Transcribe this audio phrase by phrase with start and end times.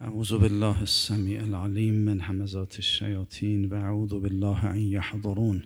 [0.00, 5.62] اعوذ بالله السمیع العلیم من همزات الشیاطین و اعوذ بالله ان یحضرون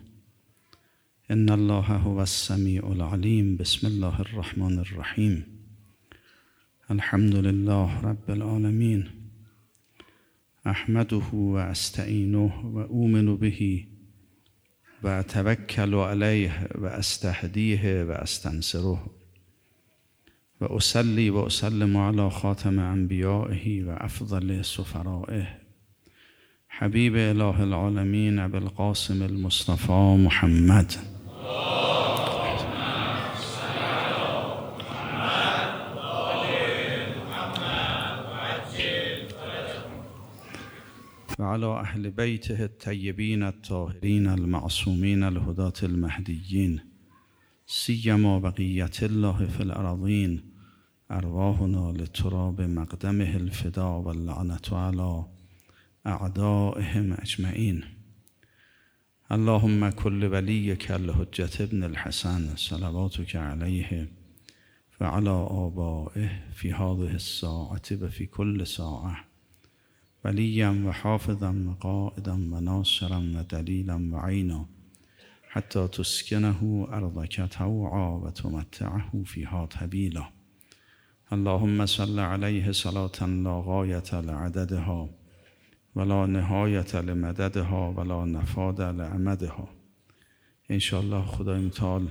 [1.29, 5.45] ان الله هو السمیع العلیم بسم الله الرحمن الرحیم
[6.89, 9.05] الحمد لله رب العالمین
[10.65, 13.83] احمده و استعینه و اومن به
[15.03, 16.85] و اتوکل علیه و
[20.63, 25.59] وأصلي وأسلم على خاتم أنبيائه وأفضل سفرائه.
[26.69, 30.91] حبيب إله العالمين أبي القاسم المصطفى محمد.
[41.39, 46.79] وعلى أهل بيته الطيبين الطاهرين المعصومين الهداة المهديين
[47.67, 50.52] سيما بقية الله في الأراضين
[51.13, 54.09] ارواحنا لتراب مقدمه الفدا و
[54.71, 55.25] على
[56.07, 57.83] اعدائهم اجمعین
[59.31, 64.09] اللهم كل وليك الحجة ابن الحسن صلواتك عليه
[65.01, 69.25] وعلى آبائه في هذه الساعة وفي كل ساعة.
[70.25, 74.65] وليا وحافظا وقائدا وناصرا ودليلا وعينا
[75.49, 80.32] حتى تسكنه أرضك طوعا وتمتعه فيها طويلا
[81.33, 85.09] اللهم صل عليه صلاة لا غاية لعددها
[85.95, 89.67] ولا نهایت لمددها ولا نفاد لعمدها.
[90.69, 92.07] انشاءالله خدای متعال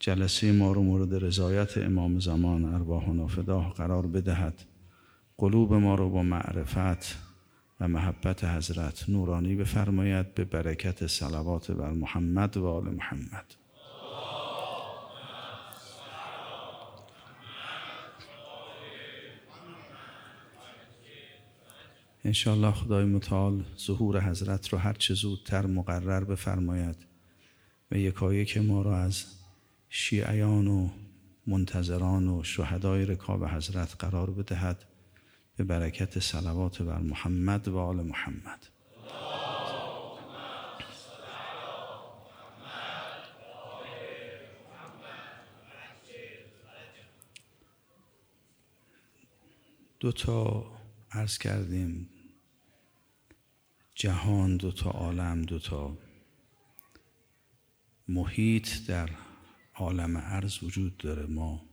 [0.00, 4.54] جلسه ما رو مورد رضایت امام زمان ارواحنا فداه قرار بدهد.
[5.38, 7.18] قلوب ما رو با معرفت
[7.80, 13.61] و محبت حضرت نورانی بفرماید به برکت صلوات بر محمد و آل محمد.
[22.24, 26.96] انشاءالله خدای متعال ظهور حضرت رو هر چه زودتر مقرر بفرماید
[27.90, 29.24] و یکایک ما را از
[29.88, 30.88] شیعیان و
[31.46, 34.84] منتظران و شهدای رکاب حضرت قرار بدهد
[35.56, 38.66] به برکت صلوات بر محمد و آل محمد.
[50.00, 50.66] دو تا
[51.12, 52.08] عرض کردیم.
[54.02, 55.98] جهان دو تا عالم دو تا
[58.08, 59.10] محیط در
[59.74, 61.26] عالم عرض وجود داره.
[61.26, 61.68] ما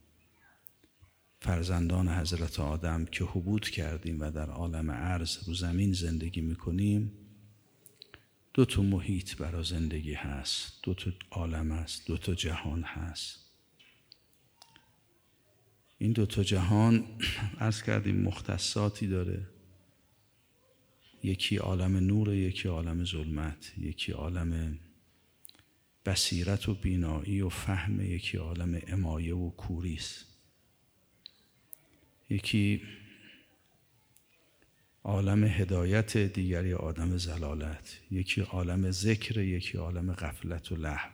[1.41, 7.11] فرزندان حضرت آدم که حبوط کردیم و در عالم عرض رو زمین زندگی می‌کنیم
[8.53, 10.79] دو تا محیط برای زندگی هست.
[10.83, 13.51] دو تا عالم هست دو تا جهان هست.
[15.97, 17.05] این دو تا جهان
[17.59, 19.58] عرض کردیم مختصاتی داره.
[21.23, 24.79] یکی عالم نور یکی عالم ظلمت یکی عالم
[26.05, 30.25] بصیرت و بینایی و فهم یکی عالم امایه و کوریست
[32.29, 32.81] یکی
[35.03, 37.99] عالم هدایت دیگری عالم زلالت.
[38.11, 41.11] یکی عالم ذکر یکی عالم غفلت و لحو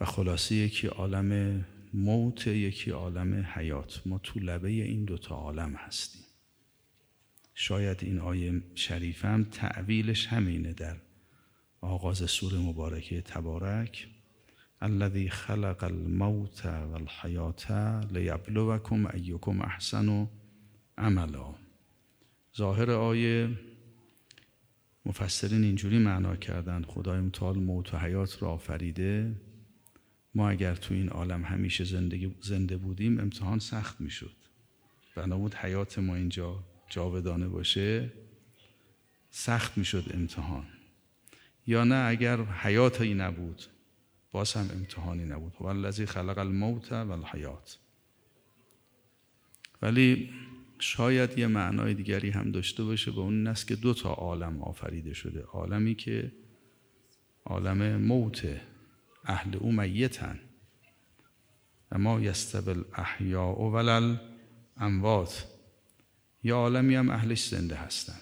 [0.00, 4.06] و خلاصه یکی عالم موت یکی عالم حیات.
[4.06, 6.23] ما تو لبه این دوتا عالم هستیم.
[7.54, 10.96] شاید این آیه شریفم تعویلش همینه در
[11.80, 14.08] آغاز سور مبارکه تبارک.
[14.80, 17.70] الذي خلق الموت والحیات
[18.12, 20.28] لیبلوکم ایکم احسن
[20.98, 21.54] عملا.
[22.56, 23.50] ظاهر آیه
[25.06, 29.34] مفسرین اینجوری معنا کردن خدای متعال موت و حیات را آفریده.
[30.34, 34.36] ما اگر تو این عالم همیشه زندگی زنده بودیم امتحان سخت می‌شد.
[35.16, 38.12] بنابود حیات ما اینجا جاودانه باشه
[39.30, 40.66] سخت می‌شد امتحان.
[41.66, 43.62] یا نه اگر حیاتی نبود
[44.32, 45.52] باز هم امتحانی نبود.
[45.60, 47.78] هو الذی خلق الموت و الحیات
[49.82, 50.30] ولی
[50.78, 55.14] شاید یه معنای دیگری هم داشته باشه به اون است که دو تا عالم آفریده
[55.14, 55.42] شده.
[55.42, 56.32] عالمی که
[57.44, 58.60] عالم موت
[59.24, 60.40] اهل او میتن.
[61.92, 64.16] اما یستبل احیاء ولل
[64.76, 65.53] اموات
[66.44, 68.20] یا عالمی هم اهلش زنده هستن.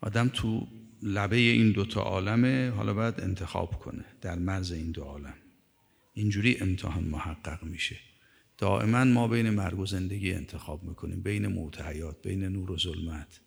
[0.00, 0.66] آدم تو
[1.02, 5.36] لبه این دوتا عالمه حالا باید انتخاب کنه در مرز این دو عالم.
[6.14, 7.96] اینجوری امتحان محقق میشه.
[8.58, 13.40] دائما ما بین مرگ و زندگی انتخاب می‌کنیم بین موت حیات بین نور و ظلمت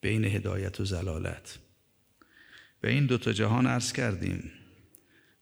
[0.00, 1.58] بین هدایت و زلالت.
[2.80, 4.50] به این دوتا جهان عرض کردیم.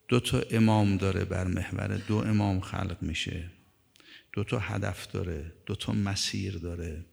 [0.09, 3.51] دو تا امام داره بر محور دو امام خلق میشه.
[4.33, 7.05] دو تا هدف داره دو تا مسیر داره.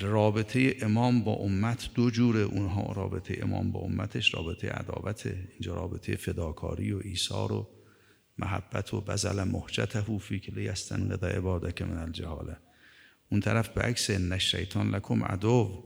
[0.00, 2.40] رابطه امام با امت دو جوره.
[2.40, 7.68] اونها رابطه امام با امتش رابطه عداوت اینجا رابطه فداکاری و ایثار و
[8.38, 12.56] محبت و بزل محجته فی که لیستنقض عبادک من الجهاله
[13.30, 15.84] اون طرف به عکس شیطان لکم عدو.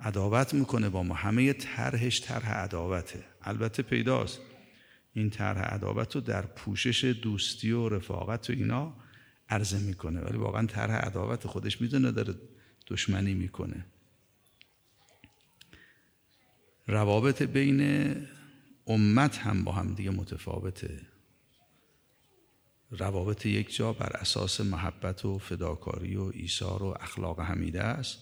[0.00, 1.14] عداوت می‌کنه با ما.
[1.14, 3.24] همه طرحش طرح عداوته.
[3.42, 4.40] البته پیداست.
[5.14, 8.96] این طرح عداوت رو در پوشش دوستی و رفاقت و اینا
[9.48, 10.20] عرضه می‌کنه.
[10.20, 12.34] ولی واقعا طرح عداوت خودش می‌دونه داره
[12.86, 13.86] دشمنی می‌کنه.
[16.86, 18.16] روابط بین
[18.86, 21.06] امت هم با هم دیگه متفاوته.
[22.90, 28.18] روابط یک جا بر اساس محبت و فداکاری و ایثار و اخلاق حمیده است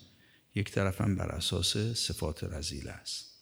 [0.55, 3.33] یک طرف هم بر اساس صفات رزیل است.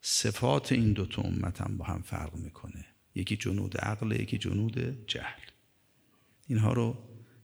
[0.00, 2.95] صفات این دوتا امت هم با هم فرق می‌کنه.
[3.16, 5.40] یکی جنود عقل یکی جنود جهل.
[6.46, 6.98] اینها رو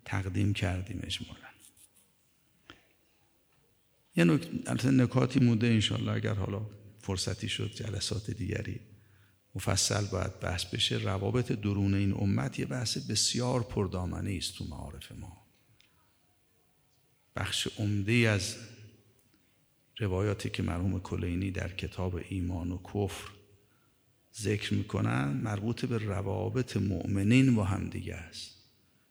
[0.04, 1.38] تقدیم کردیم اجمالا.
[4.16, 6.66] یه نکته نکاتی مونده انشالله اگر حالا
[7.00, 8.80] فرصتی شد جلسات دیگری
[9.54, 10.98] مفصل باید بحث بشه.
[10.98, 15.46] روابط درون این امت یه بحث بسیار پردامنه است تو معارف ما.
[17.36, 18.56] بخش عمده از
[19.98, 23.30] روایاتی که مرحوم کلینی در کتاب ایمان و کفر
[24.40, 28.62] ذکر می‌کنن مربوط به روابط مؤمنین با هم دیگه است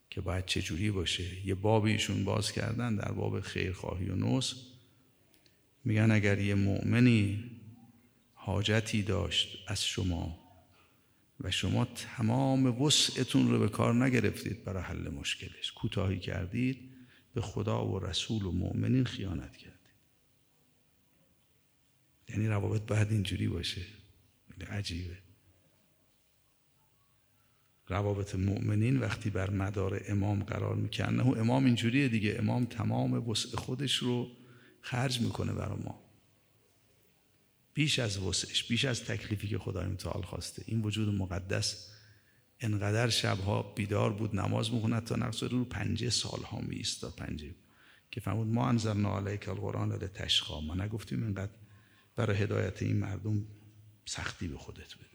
[0.10, 1.48] که باید چجوری باشه.
[1.48, 4.58] یه بابیشون باز کردن در باب خیرخواهی و نصف
[5.84, 7.52] میگن اگر یه مؤمنی
[8.34, 10.40] حاجتی داشت از شما
[11.40, 16.92] و شما تمام وسعتون رو به کار نگرفتید برای حل مشکلش کوتاهی کردید
[17.34, 19.78] به خدا و رسول و مؤمنین خیانت کردید.
[22.30, 23.82] یعنی روابط باید اینجوری باشه.
[24.66, 25.18] عجیبه.
[27.88, 32.36] روابط مؤمنین وقتی بر مدار امام قرار می‌کنه و امام اینجوریه دیگه.
[32.40, 34.32] امام تمام وسع خودش رو
[34.82, 36.00] خرج می‌کنه برای ما.
[37.74, 40.64] بیش از وسعش بیش از تکلیفی که خدای متعال خواسته.
[40.66, 41.92] این وجود مقدس
[42.60, 46.84] انقدر شبها بیدار بود نماز می‌خوند تا نقص رو پنجه سالها می
[47.18, 47.56] پنجه.
[48.12, 50.62] که فرمود ما انزلنا علیک القرآن لتشقا.
[50.62, 51.52] ما نگفتیم اینقدر.
[52.16, 53.46] برای هدایت این مردم
[54.06, 55.08] سختی به خودت بده.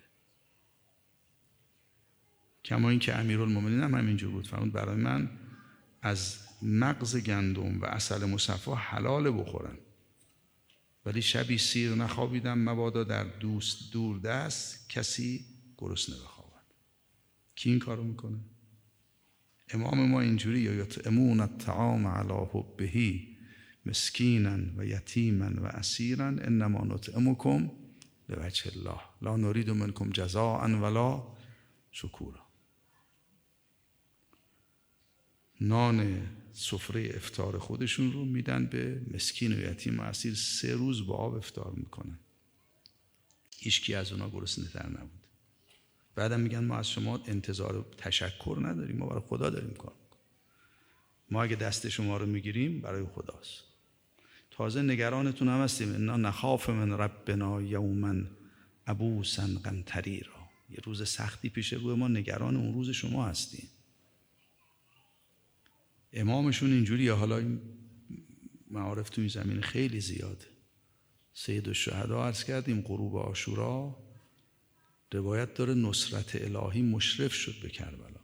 [2.65, 4.49] کما اینکه امیرالمومنین هم همینجور بود.
[4.49, 5.31] فرمود برای من
[6.03, 9.79] از مغز گندم و اصل مصفا حلال بخورم
[11.07, 15.45] ولی شبی سیر نخوابیدم مبادا در دوست دور دست کسی
[15.79, 16.65] گرسنه بخوابد
[17.55, 18.39] کی این کارو می‌کنه؟
[19.69, 23.37] امام ما اینجوری یا یطعمون الطعام علی حبهی
[23.87, 27.71] مسکینا و یتیما و اسیرا انما نطعمکم
[28.29, 29.01] لوجه الله.
[29.23, 31.37] لا نرید منکم جزاء ولا
[31.91, 32.47] شکورا.
[35.61, 41.15] نان سفره افتار خودشون رو میدن به مسکین و یتیم و اسیر سه روز با
[41.15, 42.19] آب افتار می‌کنن.
[43.59, 45.21] هیچکی از اونا گرسنه تر نبود.
[46.15, 49.93] بعدم میگن ما از شما انتظار تشکر نداریم ما برای خدا داریم کار
[51.31, 53.66] ما اگه دست شما رو می‌گیریم برای خداست.
[54.57, 55.95] تازه نگرانتون هم هستیم.
[55.95, 58.15] انا نخاف من ربنا یوما
[58.87, 63.69] ابوسا قمتری را یه روز سختی پیش روی ما نگران اون روز شما هستیم.
[66.13, 67.61] امامشون اینجوری حالا این
[68.71, 70.47] معارف تو این زمین خیلی زیاده
[71.35, 73.97] سید الشهدا عرض کردیم غروب آشورا
[75.13, 78.21] روایت داره نصرت الهی مشرف شد به کربلا.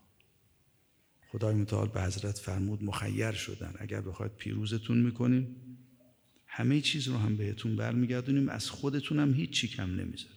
[1.33, 3.75] خدای متعال به حضرت فرمود مخیر شدن.
[3.79, 5.72] اگر بخواید پیروزتون می‌کنیم
[6.55, 10.37] همه چیز رو هم بهتون برمیگردونیم از خودتون هم هیچی کم نمی‌ذاریم.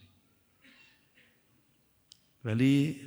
[2.45, 3.01] ولی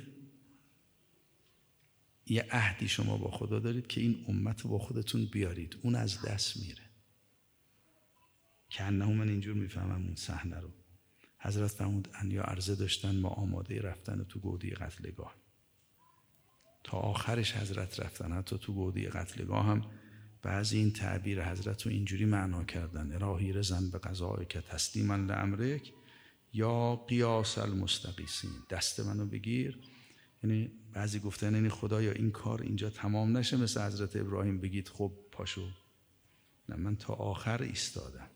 [2.25, 5.77] یه عهدی شما با خدا دارید که این امت با خودتون بیارید.
[5.81, 6.83] اون از دست میره.
[8.69, 10.73] که انه من اینجور می‌فهمم اون صحنه رو.
[11.39, 15.35] حضرت فرمود انیا عرضه داشتن ما آماده رفتن تو گودی قتلگاه.
[16.83, 19.85] تا آخرش حضرت رفتن حتی تو گودی قتلگاه هم
[20.41, 23.13] بعضی این تعبیر حضرت رو اینجوری معنا کردن.
[23.13, 25.93] اراهی رزن به قضای که تسلیما لامرک
[26.53, 28.51] یا قیاس المستقیسین.
[28.69, 29.79] دست منو بگیر.
[30.43, 35.11] یعنی بعضی گفتن یعنی خدایا این کار اینجا تمام نشه مثل حضرت ابراهیم بگید خب
[35.31, 35.67] پاشو.
[36.69, 38.29] نه من تا آخر ایستادم.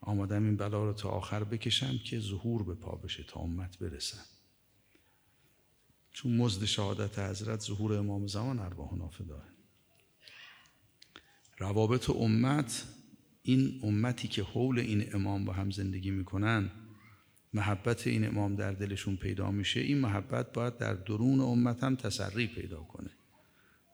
[0.00, 4.24] آمادم این بلا رو تا آخر بکشم که ظهور به پا بشه تا امت برسم.
[6.12, 9.53] چون مزد شهادت حضرت ظهور امام زمان ارواح نافداه.
[11.58, 12.84] روابط امت
[13.42, 16.70] این امتی که حول این امام با هم زندگی می‌کنن
[17.54, 22.46] محبت این امام در دلشون پیدا میشه این محبت باید در درون امت هم تسری
[22.46, 23.10] پیدا کنه.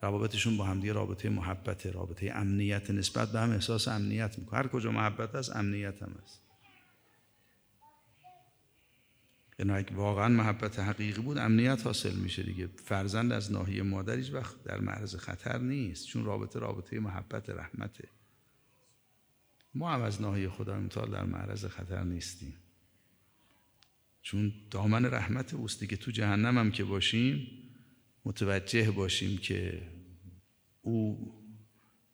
[0.03, 4.59] روابطشون با همدیگه رابطه محبت رابطه امنیت نسبت به هم احساس امنیت می‌کنه.
[4.59, 6.50] هر کجا محبت هست امنیت هم هست.
[9.61, 12.69] یعنی اگه واقعا محبت حقیقی بود امنیت حاصل میشه دیگه.
[12.85, 18.09] فرزند از ناحیه مادر هیچ وقت در معرض خطر نیست چون رابطه رابطه محبت رحمته.
[19.75, 22.57] ما هم از ناحیه خدا متعال در معرض خطر نیستیم.
[24.23, 25.97] چون دامن رحمت اوست دیگه.
[25.97, 27.47] تو جهنم هم که باشیم
[28.25, 29.83] متوجه باشیم که
[30.83, 31.33] او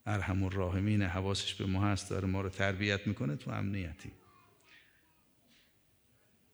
[0.07, 4.13] ارحم الراحمین حواسش به ما هست داره ما رو تربیت می‌کنه تو امنیتی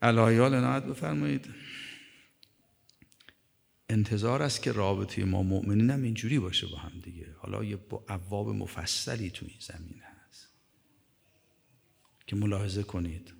[0.03, 1.49] الایال عنایت بفرمایید.
[3.89, 7.35] انتظار است که رابطه ما مؤمنین هم اینجوری باشه با هم دیگه.
[7.37, 10.49] حالا یه عواب مفصلی تو این زمین هست.
[12.27, 13.33] که ملاحظه کنید.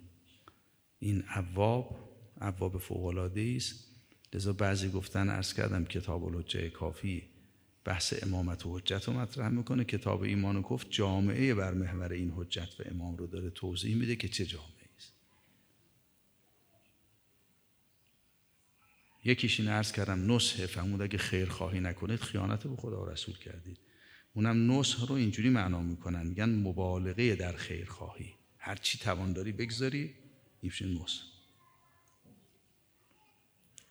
[0.98, 3.88] این عواب عواب فوقلاده است.
[4.32, 7.22] لذا بعضی گفتن ارز کردم کتاب الحجه کافی
[7.84, 9.84] بحث امامت و حجت رو مطرح می‌کنه.
[9.84, 14.16] کتاب ایمان و کفت جامعه بر محور این حجت و امام رو داره توضیح میده
[14.16, 15.14] که چه جامعه است
[19.24, 23.38] یکیش این عرض کردم نصح فرمود اگه خیر خواهی نکنید خیانت به خدا و رسول
[23.38, 23.78] کردید.
[24.34, 28.34] اونم نصح رو اینجوری معنا می‌کنن میگن مبالغه در خیر خواهی.
[28.58, 30.14] هر چی توان داری بگذاری
[30.60, 31.22] این نصح.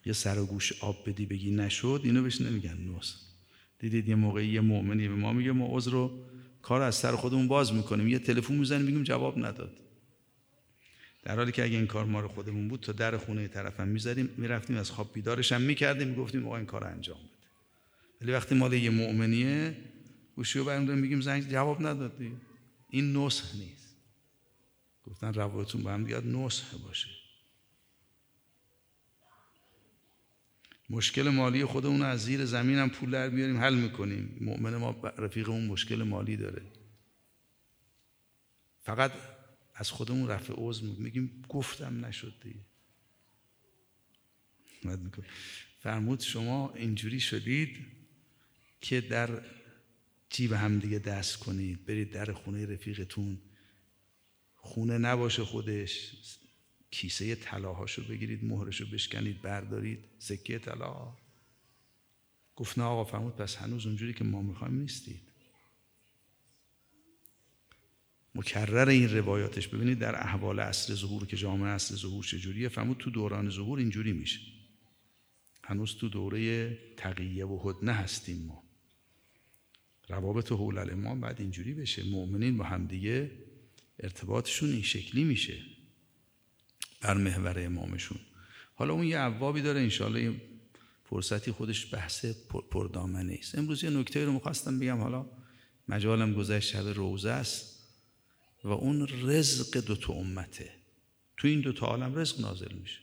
[0.05, 3.15] یه سر و گوش آب بدی بگی نشد اینو بهش نمیگن نصح.
[3.79, 6.25] دیدید یه موقعی یه مؤمنی به ما میگه ما عذر رو
[6.61, 8.07] کار از سر خودمون باز می‌کنیم.
[8.07, 9.79] یه تلفن می‌زنیم میگیم جواب نداد.
[11.24, 14.30] در حالی که اگه این کار ما رو خودمون بود تا در خونه طرفم می‌زدیم
[14.38, 17.48] می‌رفتیم از خواب بیدارش هم می‌کردیم می‌گفتیم آقا این کار انجام بده.
[18.22, 19.77] ولی وقتی مال یه مؤمنیه
[20.36, 22.22] گوشی رو برمیداریم میگیم زنگ جواب نداد
[22.89, 23.96] این نصح نیست.
[25.06, 27.08] گفتن روابطتون با هم دیگه نصح باشه.
[30.89, 34.38] مشکل مالی خودمون از زیر زمین هم پول در بیاریم حل می‌کنیم.
[34.42, 36.62] مؤمن ما رفیقمون مشکل مالی داره.
[38.82, 39.12] فقط
[39.83, 42.59] از خودمون رفع عضو میگیم گفتم نشد دیگه.
[45.79, 47.77] فرمود شما اینجوری شدید
[48.81, 49.41] که در
[50.29, 51.85] جیب هم دیگه دست کنید.
[51.85, 53.41] برید در خونه رفیقتون.
[54.55, 56.11] خونه نباشه خودش.
[56.91, 59.99] کیسه طلاهاشو بگیرید مهرشو بشکنید بردارید.
[60.19, 61.17] سکه طلا.
[62.55, 65.32] گفت نه آقا فرمود پس هنوز اونجوری که ما می‌خوایم نیستید.
[68.35, 69.67] مکرر این روایاتش.
[69.67, 74.13] ببینید در احوال اصل ظهور که جامعه اصل ظهور چجوریه فرمود تو دوران ظهور اینجوری
[74.13, 74.39] میشه.
[75.63, 78.63] هنوز تو دوره تقیه و هدنه هستیم ما.
[80.09, 82.03] روابط حول الامام بعد اینجوری بشه.
[82.03, 83.31] مؤمنین با همدیگه
[83.99, 85.57] ارتباطشون این شکلی میشه
[87.01, 88.19] بر محور امامشون.
[88.75, 90.41] حالا اون یه عوابی داره انشالله
[91.05, 92.25] فرصتی خودش بحث
[92.71, 93.57] پردامنه است.
[93.57, 94.97] امروز یه نکته رو می‌خواستم بگم.
[94.97, 95.25] حالا
[95.87, 97.73] مجالم گذشت شب روزه است.
[98.63, 100.74] و اون رزق دو تا امته.
[101.38, 103.00] تو این دو تا عالم رزق نازل میشه.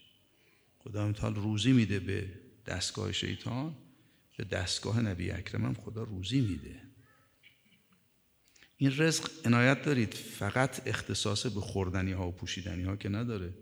[0.79, 2.33] خدا متعال روزی میده به
[2.67, 3.76] دستگاه شیطان
[4.37, 6.83] به دستگاه نبی اکرم خدا روزی میده.
[8.76, 13.55] این رزق عنایت دارید فقط اختصاص به خوردنی ها و پوشیدنی ها که نداره.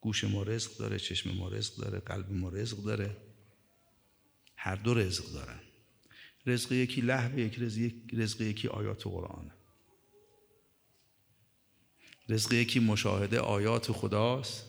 [0.00, 3.16] گوش ما رزق داره چشم ما رزق داره قلب ما رزق داره.
[4.56, 5.60] هر دو رزق دارن.
[6.46, 7.58] رزق یکی لحو یک
[8.12, 9.50] رزق یکی آیات قرآن
[12.28, 14.64] رزق یکی مشاهده آیات خداست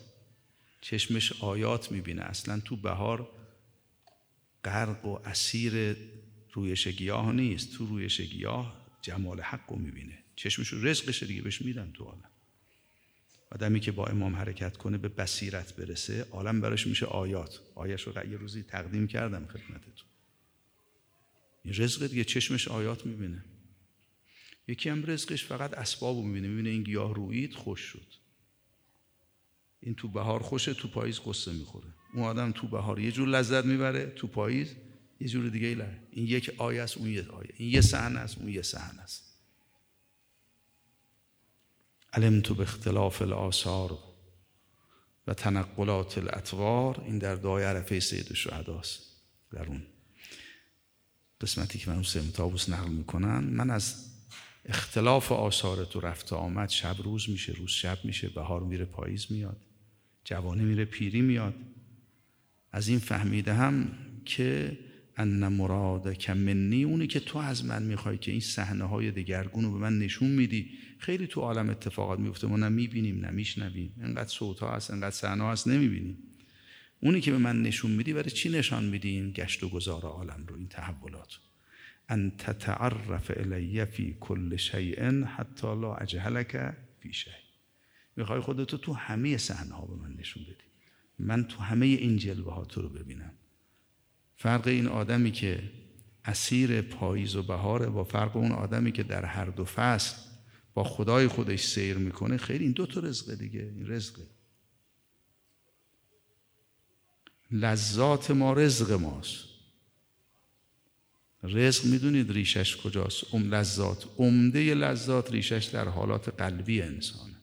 [0.81, 2.21] چشمش آیات می‌بینه.
[2.21, 3.29] اصلا تو بهار
[4.63, 5.97] غرق و اسیر
[6.53, 10.23] رویش گیاه نیست تو رویش گیاه جمال حق رو می‌بینه.
[10.35, 12.29] چشمش رو رزقش دیگه بهش میدن تو عالم.
[13.51, 17.59] آدمی که با امام حرکت کنه به بصیرت برسه عالم براش میشه آیات.
[17.75, 20.07] آیش رو یه روزی تقدیم کردم خدمتتون.
[21.63, 23.45] این رزق دیگه چشمش آیات می‌بینه.
[24.67, 26.47] یکی هم رزقش فقط اسباب رو می‌بینه.
[26.47, 28.07] می‌بینه این گیاه رویید خوش شد.
[29.79, 31.87] این تو بهار خوشه تو پاییز قصه می‌خوره.
[32.13, 34.75] اون آدم تو بهار یه جور لذت می‌بره تو پاییز
[35.19, 38.37] یه جور دیگه ای این یک آیه است اون یه آیه این یه صحنه است
[38.37, 39.39] اون یه صحنه است.
[42.13, 43.99] علمت به اختلاف الآثار
[45.27, 48.31] و تنقلات الاطوار این در دعای عرفه سید
[48.79, 49.01] است.
[49.51, 49.85] در اون
[51.41, 54.12] قسمتی که من اون سمتابوس نقل می‌کنن من از
[54.65, 59.57] اختلاف آثار تو رفت آمد شب روز میشه روز شب میشه بهار میره پاییز میاد
[60.25, 61.55] جوانی میره پیری میاد.
[62.71, 63.87] از این فهمیده هم
[64.25, 64.77] که
[65.17, 69.71] ان مراد منی اونی که تو از من می‌خوای که این صحنه های دگرگون رو
[69.71, 70.69] به من نشون میدی.
[70.97, 73.93] خیلی تو عالم اتفاقات میفته ما نه می‌بینیم نه میشنویم.
[74.01, 76.17] انقدر صوت ها هست انقدر صحنه هست نمی‌بینیم.
[76.99, 80.45] اونی که به من نشون میدی برای چی نشان میدی این گشت و گذار عالم
[80.47, 81.39] رو این تحولات
[82.09, 87.33] ان تتعرف الی فی کل شیء حتی لا اجهلک فی شیء
[88.15, 90.63] می‌خوای خودتو تو همه صحنه ها به من نشون بدی.
[91.19, 93.31] من تو همه این جلوه ها تو رو ببینم.
[94.35, 95.71] فرق این آدمی که
[96.25, 100.15] اسیر پاییز و بهاره با فرق اون آدمی که در هر دو فصل
[100.73, 104.27] با خدای خودش سیر می‌کنه خیلی این دو تا رزقه دیگه این رزقه
[107.51, 109.52] لذات ما رزق ماست.
[111.43, 114.07] رزق می‌دونید ریشش کجاست؟ ام لذات.
[114.17, 117.35] عمده لذات ریشش در حالات قلبی انسانه.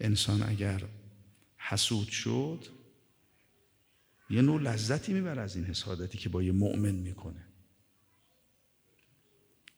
[0.00, 0.82] انسان اگر
[1.56, 2.64] حسود شد
[4.30, 7.44] یه نوع لذتی می‌بره از این حسادتی که با یه مؤمن می‌کنه.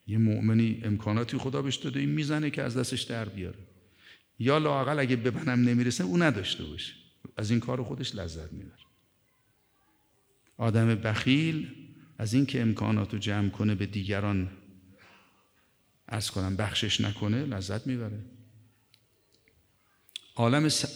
[0.06, 3.58] یه مؤمنی امکاناتی خدا بهش داده این می‌زنه که از دستش در بیاره.
[4.38, 6.92] یا لاقل اگه به منم نمی‌رسه او نداشته باشه.
[7.36, 8.78] از این کار خودش لذت می‌بره.
[10.56, 11.85] آدم بخیل
[12.18, 14.50] از اینکه امکانات رو جمع کنه به دیگران
[16.08, 18.24] ارز کنم بخشش نکنه لذت می‌بره.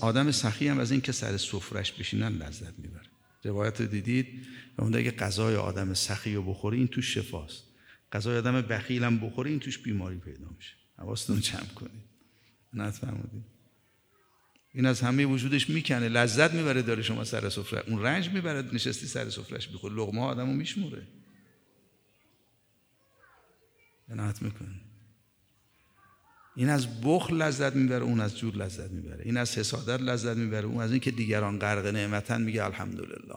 [0.00, 3.06] آدم سخی هم از اینکه سر سفرش بشینن لذت می‌بره.
[3.44, 4.46] روایت دیدید؟
[4.78, 7.64] و اون اگه غذای آدم سخی رو بخوری این توش شفاست.
[8.12, 10.72] غذای آدم بخیل هم بخوری این توش بیماری پیدا میشه.
[10.98, 12.04] حواستون جمع کنید.
[12.72, 13.59] نفهمودید
[14.74, 16.08] این از همه وجودش می‌کنه.
[16.08, 17.84] لذت می‌بره داره شما سر سفره.
[17.86, 21.02] اون رنج می‌بره نشستی سر سفرهش بخور لغمه آدمو میشموره.
[24.08, 24.80] قناعت می‌کنه
[26.56, 29.24] این از بخل لذت می‌بره اون از جود لذت می‌بره.
[29.24, 33.34] این از حسادت لذت می‌بره اون از اینکه دیگران غرق نعمتن میگه الحمدلله.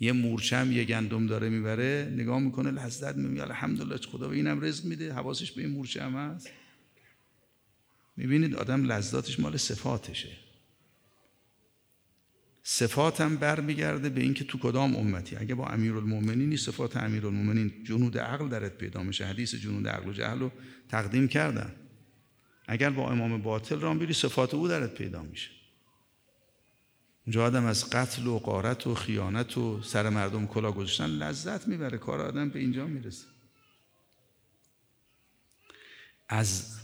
[0.00, 4.84] یه مورچم یه گندم داره می‌بره نگاه می‌کنه لذت میگه الحمدلله خدا به اینم رزق
[4.84, 5.12] میده.
[5.12, 6.50] حواسش به این مورچم هست.
[8.16, 10.45] می‌بینید آدم لذاتش مال صفاتشه.
[12.68, 18.78] صفاتم برمیگرده به اینکه تو کدام امتی؟ اگه با امیرالمومنینی صفات امیرالمومنین جنود عقل درت
[18.78, 19.26] پیدا میشه.
[19.26, 20.52] حدیث جنود عقل و جهل رو
[20.88, 21.74] تقدیم کردن.
[22.66, 25.50] اگر با امام باطل رام بری صفات او درت پیدا میشه.
[27.26, 31.98] اونجا آدم از قتل و قارت و خیانت و سر مردم کلا گذاشتن لذت می‌بره.
[31.98, 33.26] کار آدم به اینجا می‌رسه.
[36.28, 36.78] از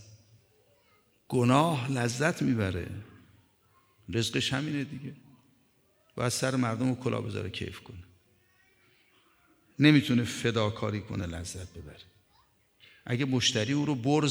[1.28, 2.90] گناه لذت می‌بره.
[4.08, 5.12] رزقش همینه دیگه.
[6.14, 8.04] باید سر مردم رو کلا بذاره کیف کنه
[9.78, 11.96] نمی‌تونه فداکاری کنه لذت ببره.
[13.06, 14.24] اگه مشتری او رو بر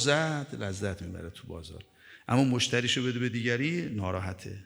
[0.53, 1.83] لذت می‌بره تو بازار.
[2.27, 4.63] اما مشتریشو بده به دیگری ناراحته.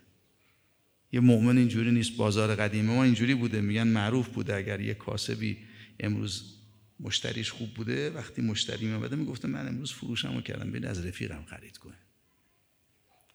[1.11, 3.61] یه مؤمن اینجوری نیست بازار قدیمه ما اینجوری بوده.
[3.61, 5.57] میگن معروف بوده اگر یه کاسبی
[5.99, 6.55] امروز
[6.99, 11.77] مشتریش خوب بوده وقتی مشتری میامده می‌گفته من امروز فروشمو کردم بین از رفیقم خرید
[11.77, 11.97] کنه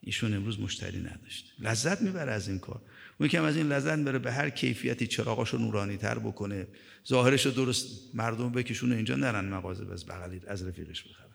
[0.00, 1.54] ایشون امروز مشتری نداشت.
[1.58, 2.82] لذت می‌بره از این کار.
[3.20, 6.66] اون از این لذت بره به هر کیفیتی چراغاشو نورانی تر بکنه.
[7.08, 11.26] ظاهرش رو درست مردم بکشونه اینجا نرن مغازه بس بغلی از رفیقش بخرن.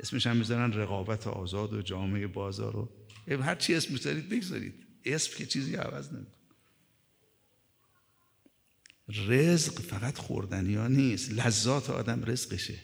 [0.00, 2.92] اسمش هم می‌ذارن رقابت آزاد و جامعه بازار رو
[3.42, 4.86] هر چی اسم بذارید بگذارید.
[5.04, 6.36] اسم که چیزی عوض نمی‌کنه.
[9.08, 11.32] رزق فقط خوردنی ها نیست.
[11.32, 12.78] لذات آدم رزقشه.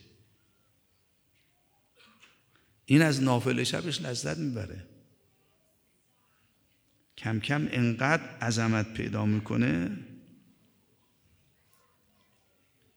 [2.86, 4.91] این از نافل شبش لذت می‌بره.
[7.22, 9.98] کم کم انقدر عظمت پیدا می‌کنه.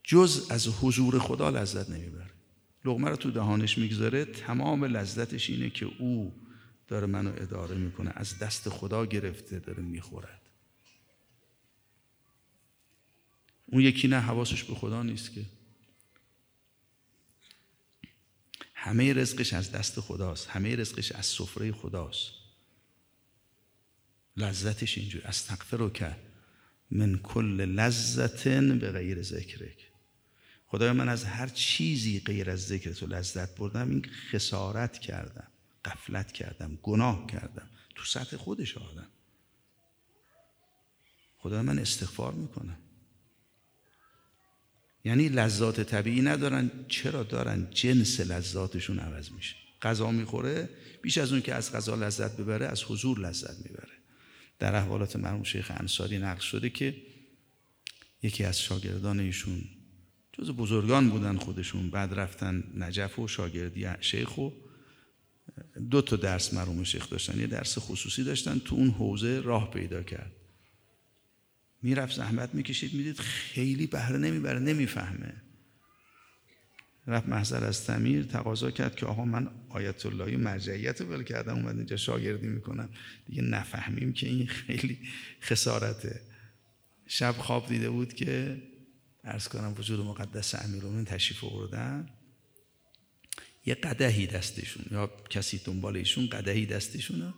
[0.03, 2.31] جز از حضور خدا لذت نمی‌بره.
[2.85, 6.33] لغمه رو تو دهانش می‌گذاره تمام لذتش اینه که او
[6.87, 8.11] داره منو اداره می‌کنه.
[8.15, 10.41] از دست خدا گرفته داره می‌خورد.
[13.65, 15.45] اون یکی نه حواسش به خدا نیست که.
[18.73, 20.47] همه رزقش از دست خداست.
[20.47, 22.44] همه رزقش از سفره خداست.
[24.37, 26.15] لذتش اینجور استغفر که
[26.91, 29.91] من کل لذتن به غیر ذکرک.
[30.67, 35.47] خدای من از هر چیزی غیر از ذکر تو لذت بردم این خسارت کردم
[35.85, 37.69] قفلت کردم گناه کردم.
[37.95, 39.07] تو سطح خودش آدم.
[41.37, 42.77] خدای من استغفار می‌کنم.
[45.03, 49.55] یعنی لذات طبیعی ندارن چرا دارن؟ جنس لذاتشون عوض میشه.
[49.81, 50.69] غذا می‌خوره
[51.01, 53.94] بیش از اون که از غذا لذت ببره از حضور لذت می‌بره.
[54.65, 56.95] در احوالات مرحوم شیخ انصاری نقل شده که
[58.23, 59.61] یکی از شاگردان ایشون
[60.33, 64.49] جز بزرگان بودن خودشون بعد رفتن نجف و شاگردی شیخ و
[65.89, 67.39] دو تا درس مرحوم شیخ داشتن.
[67.39, 70.31] یه درس خصوصی داشتن تو اون حوزه راه پیدا کرد.
[71.81, 75.33] می‌رفت زحمت می‌کشید می‌دید خیلی بهره نمی‌بره نمی‌فهمه.
[77.07, 81.77] رفت محضر از تمیر تقاضا کرد که آقا من آیت اللهی مرجعیت ول کردم اومد
[81.77, 82.89] اینجا شاگردی می‌کنم.
[83.25, 84.99] دیگه نفهمیم که این خیلی
[85.41, 86.21] خسارته.
[87.07, 88.61] شب خواب دیده بود که
[89.23, 92.09] ارز کنم وجود مقدس امیرالمومنین تشریف آوردن.
[93.65, 97.33] یه قدهی دستشون یا کسی دنبال ایشون قدهی دستشونه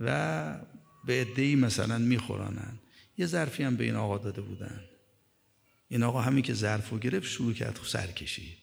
[0.00, 0.60] و
[1.06, 2.78] به عده‌ای مثلا میخورانن.
[3.18, 4.80] یه ظرفی هم به این آقا داده بودن.
[5.88, 8.57] این آقا همین که ظرف رو گرفت شروع کرد سر کشید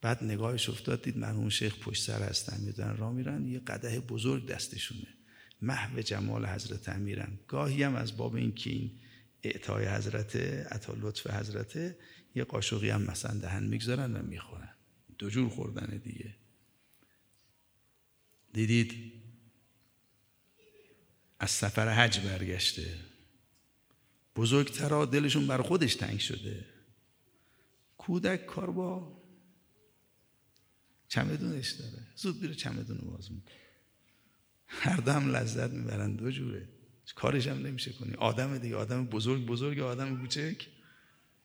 [0.00, 4.46] بعد نگاهش افتاد دید مرحوم شیخ پشت سر هستن می‌دونن را میرن یه قده بزرگ
[4.46, 5.08] دستشونه.
[5.62, 8.90] محو جمال حضرت امیرن گاهی هم از باب این که این
[9.42, 11.96] اعطای حضرت عطا لطف حضرت
[12.34, 14.74] یه قاشقی هم مثلا دهن می‌گذارن و می‌خورن.
[15.18, 16.34] دو جور خوردن دیگه.
[18.52, 19.12] دیدید؟
[21.38, 22.94] از سفر حج برگشته.
[24.36, 26.64] بزرگترا دلشون بر خودش تنگ شده.
[27.98, 29.15] کودک کار با
[31.08, 33.54] چمدونش داره زود بیره چمدون باز می‌کنه.
[34.66, 36.68] هر دم لذت می‌برن دو جوره.
[37.14, 38.14] کارش هم نمیشه کنی.
[38.14, 40.66] آدم دیگه آدم بزرگ بزرگ آدم کوچک.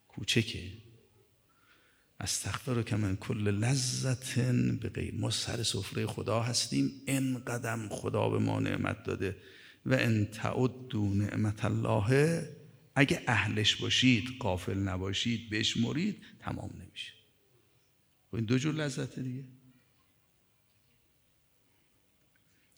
[0.07, 0.71] کوچکه.
[2.19, 4.77] استغفر که من کل لذتن.
[4.77, 6.91] به غیر ما سر سفره خدا هستیم.
[7.05, 9.37] این قدم خدا به ما نعمت داده.
[9.85, 12.49] و ان تعدوا نعمت الله.
[12.95, 17.13] اگه اهلش باشید قافل نباشید بشمرید تمام نمیشه.
[18.33, 19.43] این دو جور لذت دیگه.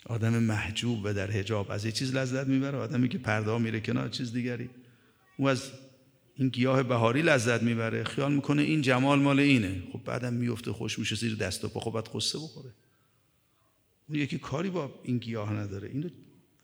[0.05, 4.09] آدم محجوب و در حجاب از یه چیز لذت می‌بره آدمی که پرده میره کنار
[4.09, 4.69] چیز دیگری.
[5.37, 5.71] او از
[6.35, 8.03] این گیاه بهاری لذت می‌بره.
[8.03, 9.83] خیال می‌کنه این جمال مال اینه.
[9.93, 11.79] خب بعدم میفته خوش میشه زیر دست و پا.
[11.79, 12.73] خب باید قصه بخوره.
[14.09, 15.89] اون یکی کاری با این گیاه نداره.
[15.89, 16.09] اینو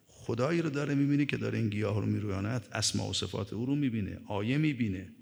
[0.06, 2.68] خدایی رو داره می‌بینه که داره این گیاه رو میرویاند.
[2.72, 4.20] اسما و صفات او رو می‌بینه.
[4.26, 5.12] آیه می‌بینه.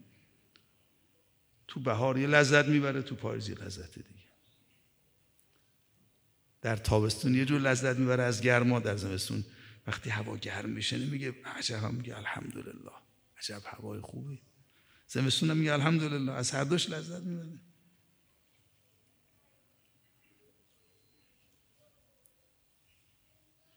[1.68, 4.28] تو بهار یه لذت می‌بره تو پاییز لذت دیگه.
[6.60, 9.44] در تابستون یه جور لذت می‌بره از گرما در زمستون.
[9.86, 12.90] وقتی هوا گرم میشه نمیگه عجب هم میگه الحمدلله.
[13.38, 14.40] عجب هوای خوبی.
[15.08, 16.32] زمستون میگه الحمدلله.
[16.32, 17.60] از هر دوش لذت می‌بره.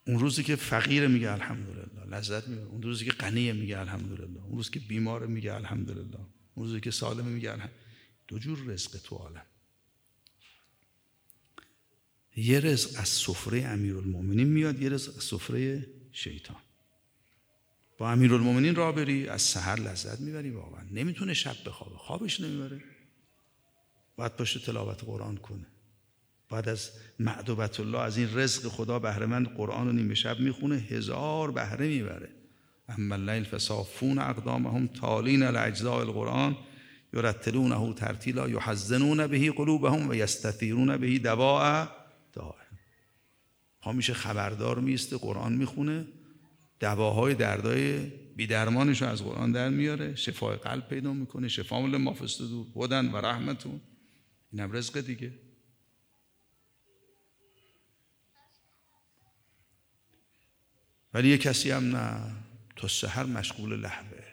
[0.08, 2.06] اون روزی که فقیر میگه الحمدلله.
[2.06, 2.68] لذت می‌بره.
[2.68, 4.44] اون روزی که غنی میگه الحمدلله.
[4.44, 6.20] اون روزی که بیمار میگه الحمدلله.
[6.56, 7.70] روزی که سالم میگه
[8.28, 9.46] دو جور رزق تو عالم.
[12.36, 16.58] یه رزق از سفره امیرالمومنین میاد یه رزق از سفره شیطان.
[17.98, 20.84] با امیرالمومنین را بری از سحر لذت می‌بری واقعا.
[20.92, 22.84] نمی‌تونه شب بخوابه خوابش نمی‌بره.
[24.16, 25.68] باید پشت تلاوت قرآن کنه.
[26.50, 31.52] بعد از معدوبت الله از این رزق خدا بهرهمند قرآن رو نیمه شب می‌خونه هزار
[31.52, 32.41] بهره می‌بره.
[32.98, 36.58] اما اللیل فصافون اقدامهم تالین الاجزاء القرآن
[37.14, 41.88] یرتلونه ترتیلا یحزنون بهی قلوبهم و یستثیرون بهی دواء
[42.34, 42.56] دائم
[43.82, 46.08] پا میشه خبردار میسته قرآن می‌خونه.
[46.80, 48.00] دواهای دردای
[48.36, 50.16] بیدرمانش رو از قرآن در میاره.
[50.16, 51.48] شفای قلب پیدا می‌کنه.
[51.48, 53.82] شفا ما فستدو هدن و رحمتون.
[54.52, 55.34] اینم رزق دیگه.
[61.14, 62.36] ولی یه کسی هم نه.
[62.76, 64.24] تا سحر مشغول لحوه.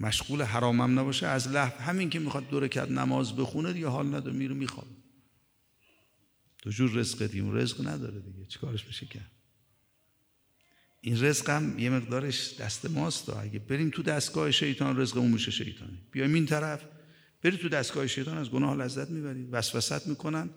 [0.00, 4.32] مشغول حرامم نباشه از لحو همین که می‌خواد دو رکعت نماز بخونه دیگه حال نداره
[4.32, 4.86] میره می‌خواد
[6.62, 9.30] دو جور رزق دیگه رزق نداره دیگه چیکارش میشه کرد
[11.00, 13.30] این رزق هم یه مقدارش دست ماست.
[13.30, 15.98] اگه بریم تو دستگاه شیطان رزقمون میشه شیطانی.
[16.10, 16.84] بیایم این طرف
[17.42, 20.50] بری تو دستگاه شیطان از گناه لذت می‌بری وسوست می‌کنن.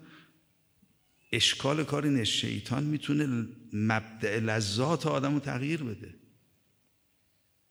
[1.31, 6.15] اشکال کار اینه شیطان می‌تونه مبدع لذات آدم رو تغییر بده.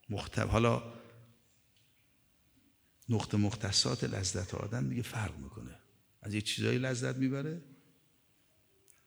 [0.09, 0.83] مختب حالا
[3.09, 5.79] نقطه مختصات لذت آدم دیگه فرق می‌کنه.
[6.23, 7.62] از یه چیزایی لذت می‌بره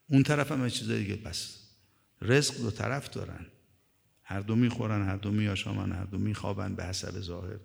[0.07, 1.15] اون طرف هم چیزایی دیگه.
[1.15, 1.69] بس
[2.21, 3.45] رزق دو طرف دارن.
[4.23, 7.59] هر دو می‌خورن هر دو میاشامن هر دو میخوابن به حسب ظاهر.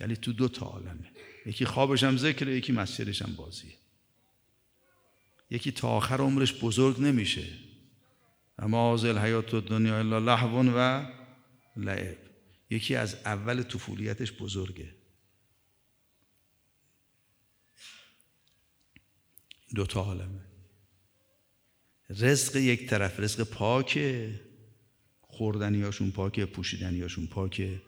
[0.00, 1.10] یعنی تو دو تا عالمه.
[1.46, 3.74] یکی خوابش هم ذکره یکی مسجدش هم بازیه.
[5.50, 7.48] یکی تا آخر عمرش بزرگ نمیشه.
[8.58, 11.06] اما آزل حیات دنیا الا لحو و
[11.76, 12.18] لعب.
[12.70, 14.94] یکی از اول طفولیتش بزرگه.
[19.74, 20.40] دو تا عالمه.
[22.10, 24.40] رزق یک طرف رزق پاکه.
[25.20, 27.82] خوردنیاشون پاکه پوشیدنیاشون پاکه.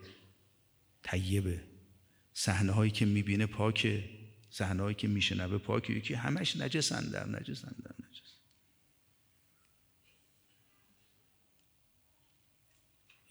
[1.03, 1.65] طیبه.
[2.33, 4.18] صحنه هایی که می‌بینه پاکه.
[4.51, 8.33] صحنه‌ای که میشنوه پاک یکی همش نجسن در نجسن در نجس.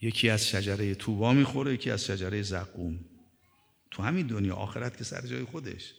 [0.00, 3.00] یکی از شجره توبا می‌خوره یکی از شجره زقوم.
[3.90, 5.94] تو همین دنیا آخرت که سر جای خودش.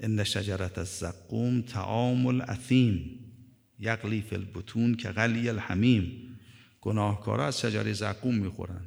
[0.00, 3.24] ان شجرت از زقوم تعام الاثیم
[3.78, 6.38] یقلی فی البطون که غلی الحمیم.
[6.80, 8.86] گناهکارا از شجره زقوم می‌خورن.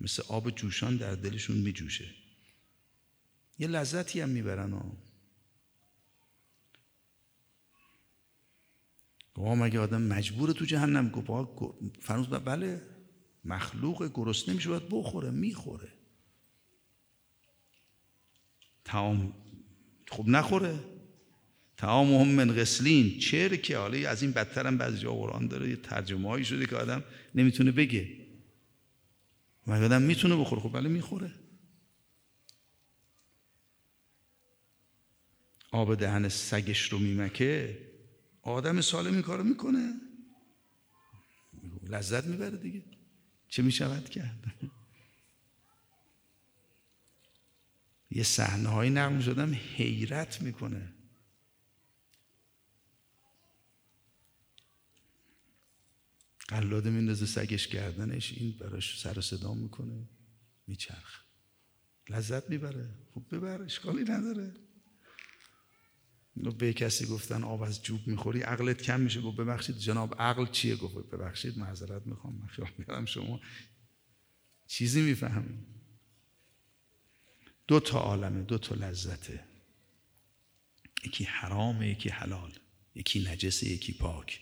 [0.00, 2.21] مثل آب جوشان در دلشون میجوشه.
[3.58, 4.96] یه لذتی هم می‌برن ها.
[9.34, 12.82] گواه مگه آدم مجبور تو جهنم؟ گفت فرنوز بله.
[13.44, 15.92] مخلوق گرسنه میشه باید بخوره می‌خوره.
[18.84, 19.34] تعام
[20.08, 20.78] خب نخوره.
[21.76, 23.18] تعام هم من غسلین.
[23.18, 26.66] چرا که؟ حالا از این بدتر هم بعضی جا قرآن داره یه ترجمه هایی شده
[26.66, 28.16] که آدم نمی‌تونه بگه.
[29.66, 31.41] مگه آدم می‌تونه بخوره؟ خب بله می‌خوره.
[35.72, 37.78] آب دهن سگش رو میمکه
[38.42, 39.92] آدم سالم این کارو می‌کنه.
[41.88, 42.84] لذت می‌بره دیگه.
[43.48, 44.44] چه می‌شود کرد
[48.10, 50.94] یه صحنه های نقل شدم حیرت می‌کنه.
[56.48, 60.08] قلاده میندازه سگش گردنش این براش سر صدا می‌کنه
[60.66, 61.24] میچرخ
[62.10, 62.88] لذت می‌بره.
[63.14, 64.54] خب ببر اشکالی نداره.
[66.36, 69.20] به کسی گفتن آب از جوب می‌خوری عقلت کم میشه.
[69.20, 72.34] گفت ببخشید جناب عقل چیه؟ گفت ببخشید معذرت می‌خوام.
[72.34, 73.40] من خیال می‌کنم شما
[74.66, 75.66] چیزی می‌فهمید.
[77.66, 79.44] دو تا عالمه دو تا لذته.
[81.04, 82.52] یکی حرامه یکی حلال.
[82.94, 84.40] یکی نجسه یکی پاک.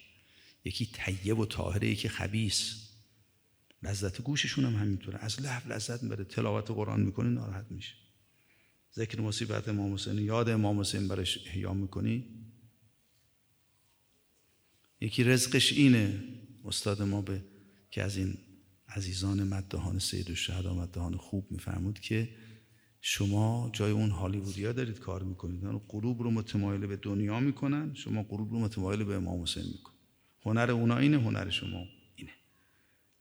[0.64, 2.88] یکی طیب و طاهره یکی خبیس
[3.83, 5.18] لذت گوششون هم همینطوره.
[5.18, 6.24] از لحو لذت می‌بره.
[6.24, 7.94] تلاوت قرآن می‌کنی ناراحت میشه.
[8.96, 10.18] ذکر مصیبت امام حسین.
[10.18, 12.24] یاد امام حسین برش احیا می‌کنی؟
[15.00, 16.24] یکی رزقش اینه
[16.64, 17.44] استاد ما به
[17.90, 18.38] که از این
[18.88, 22.29] عزیزان مدهان سید و شهدا مدهان خوب میفرمود که
[23.00, 25.64] شما جای اون هالیوودیا ها دارید کار می‌کنید.
[25.64, 29.92] اون قلوب رو متمایل به دنیا می‌کنن شما قلوب رو متمایل به امام حسین میکن
[30.42, 32.33] هنر اونا اینه هنر شما اینه.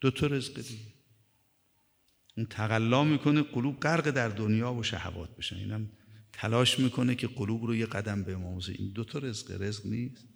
[0.01, 0.98] دو تا رزق دیگه
[2.39, 5.89] اون تقلا می‌کنه قلوب غرق در دنیا و شهوات بشن اینم
[6.33, 10.27] تلاش می‌کنه که قلوب رو یه قدم به حسین این دو تا رزق رزق نیست.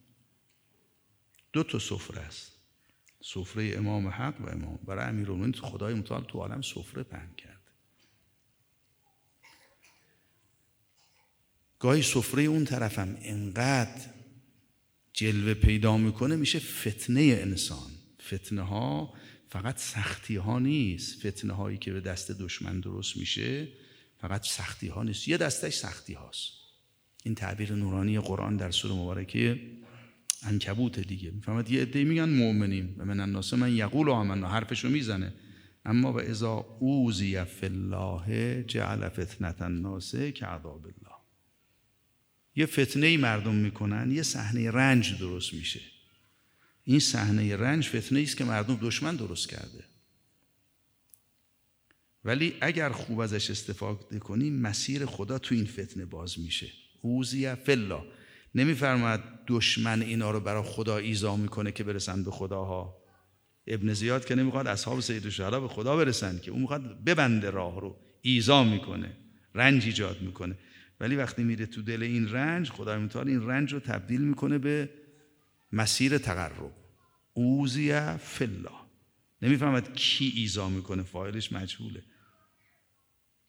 [1.54, 2.52] دو تا سفره است.
[3.22, 7.62] سفره امام حق و امام برای امیرالمومنین خدای متعال تو عالم سفره پهن کرد.
[11.80, 14.02] گاهی سفره اون طرفم انقدر
[15.14, 17.92] جلوه پیدا می‌کنه میشه فتنه انسان.
[18.28, 19.14] فتنه ها
[19.54, 21.28] فقط سختی ها نیست.
[21.28, 23.68] فتنه هایی که به دست دشمن درست میشه
[24.22, 25.28] فقط سختی ها نیست.
[25.28, 26.52] یه دستش سختی هاست.
[27.24, 29.62] این تعبیر نورانی قرآن در سوره مبارکه
[30.44, 31.32] انکبوت دیگه.
[31.32, 35.34] می‌فهمد یه عده میگن مؤمنیم و من الناس من یقول آمنا حرفشو می‌زنه.
[35.86, 41.16] اما و اذا اوزی فی الله جعل فتنه الناس که عذاب الله.
[42.56, 44.12] یه فتنه ای مردم می‌کنن.
[44.12, 45.82] یه صحنه رنج درست میشه.
[46.84, 49.84] این صحنه رنج فتنه است که مردم دشمن درست کرده.
[52.26, 56.68] ولی اگر خوب ازش استفاده کنی مسیر خدا تو این فتنه باز میشه.
[57.02, 58.04] اوزیه فلا.
[58.56, 63.04] نمیفرماید دشمن اینا رو برای خدا ایزا می‌کنه که برسن به خداها.
[63.68, 67.82] ابن زیاد که نمی‌خواد اصحاب سید الشهدا به خدا برسن که اون می‌خواد ببنده راه
[67.82, 69.18] رو ایزا می‌کنه
[69.56, 70.58] رنج ایجاد می‌کنه.
[71.00, 74.90] ولی وقتی میره تو دل این رنج خدای متعال این رنج رو تبدیل می‌کنه به
[75.74, 76.72] مسیر تقرب.
[77.34, 78.72] اوزیه فلا
[79.42, 81.04] نمی‌فهمد کی ایزا می‌کنه.
[81.04, 82.04] فایلش مجهوله.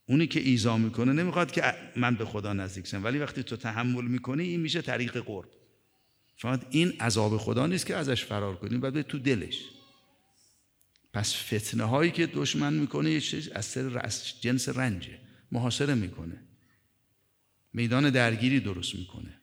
[0.06, 3.04] اونی که ایزا می‌کنه نمی‌خواد که من به خدا نزدیک شم.
[3.04, 5.48] ولی وقتی تو تحمل می‌کنی این میشه طریق قرب.
[6.36, 9.64] فقط این عذاب خدا نیست که ازش فرار کنیم بعد تو دلش.
[11.12, 14.08] پس فتنه هایی که دشمن می‌کنه یه چیز از سر
[14.40, 15.18] جنس رنجه.
[15.52, 16.40] محاصره می‌کنه.
[17.72, 19.40] میدان درگیری درست می‌کنه.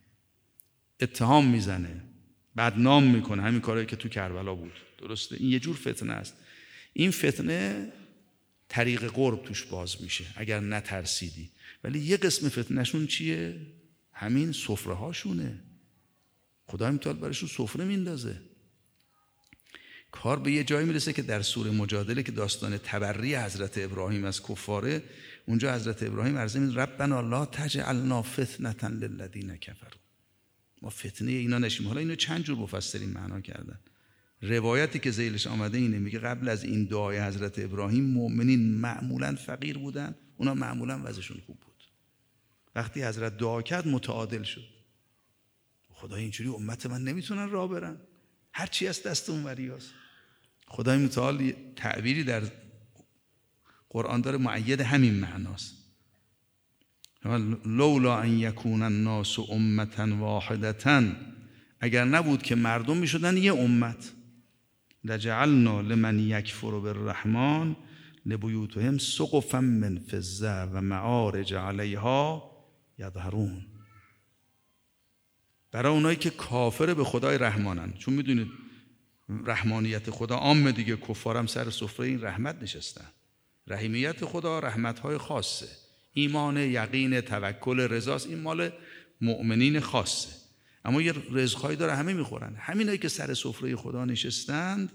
[0.99, 2.10] اتهام می‌زنه.
[2.57, 4.73] بدنام می‌کنه همین کارهایی که تو کربلا بود.
[4.97, 6.35] درسته؟ این یه جور فتنه است.
[6.93, 7.91] این فتنه
[8.69, 11.49] طریق قرب توش باز میشه اگر نترسیدی.
[11.83, 13.61] ولی یه قسم فتنهشون چیه؟
[14.13, 15.59] همین سفره هاشونه
[16.67, 18.41] خدا میتوال برایشون سفره میندازه.
[20.11, 24.43] کار به یه جایی می‌رسه که در سوره مجادله که داستان تبری حضرت ابراهیم از
[24.43, 25.03] کفاره
[25.45, 30.00] اونجا حضرت ابراهیم عرضه می ربنا لا تجعلنا فتنه للذین کفروا.
[30.81, 31.87] ما فتنه اینا نشیم.
[31.87, 33.79] حالا اینو چند جور مفسرین معنا کردن.
[34.41, 39.77] روایتی که زیلش آمده اینه میگه قبل از این دعای حضرت ابراهیم مؤمنین معمولا فقیر
[39.77, 41.83] بودن اونا معمولا وضعشون خوب بود.
[42.75, 44.63] وقتی حضرت دعا کرد متعادل شد.
[45.89, 47.97] خدا اینجوری امت من نمی‌تونن راه برن.
[48.53, 49.93] هر چی از دست اون وریاست
[50.67, 52.43] خدای متعال تعبیری در
[53.89, 55.80] قرآن داره معید همین معناست.
[57.65, 61.03] لولا ان یکون الناس امتا واحدتا
[61.79, 64.11] اگر نبود که مردم می‌شدن یه امت.
[65.03, 67.75] لجعلنا لمن یکفر بالرحمن
[68.25, 72.51] لبیوتهم سقفا من فضه و معارج علیها
[72.97, 73.65] یظهرون.
[75.71, 77.93] برای اونایی که کافر به خدای رحمانن.
[77.93, 78.47] چون می‌دونید
[79.45, 83.07] رحمانیت خدا عام دیگه کفارم سر سفره این رحمت نشستن.
[83.67, 85.80] رحیمیت خدا رحمتهای خاصه.
[86.13, 88.27] ایمان یقین توکل رضاست.
[88.27, 88.71] این مال
[89.21, 90.29] مؤمنین خاصه.
[90.85, 92.55] اما یه رزقهایی داره همه می‌خورن.
[92.55, 94.91] همینایی که سر سفره خدا نشستند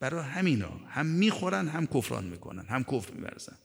[0.00, 0.80] برای همینا.
[0.88, 3.56] هم می‌خورن هم کفران می‌کنن هم کفر میورزن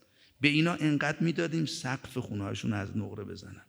[0.41, 3.65] به اینا انقدر می‌دادیم سقف خونهاشون از نقره بزنن.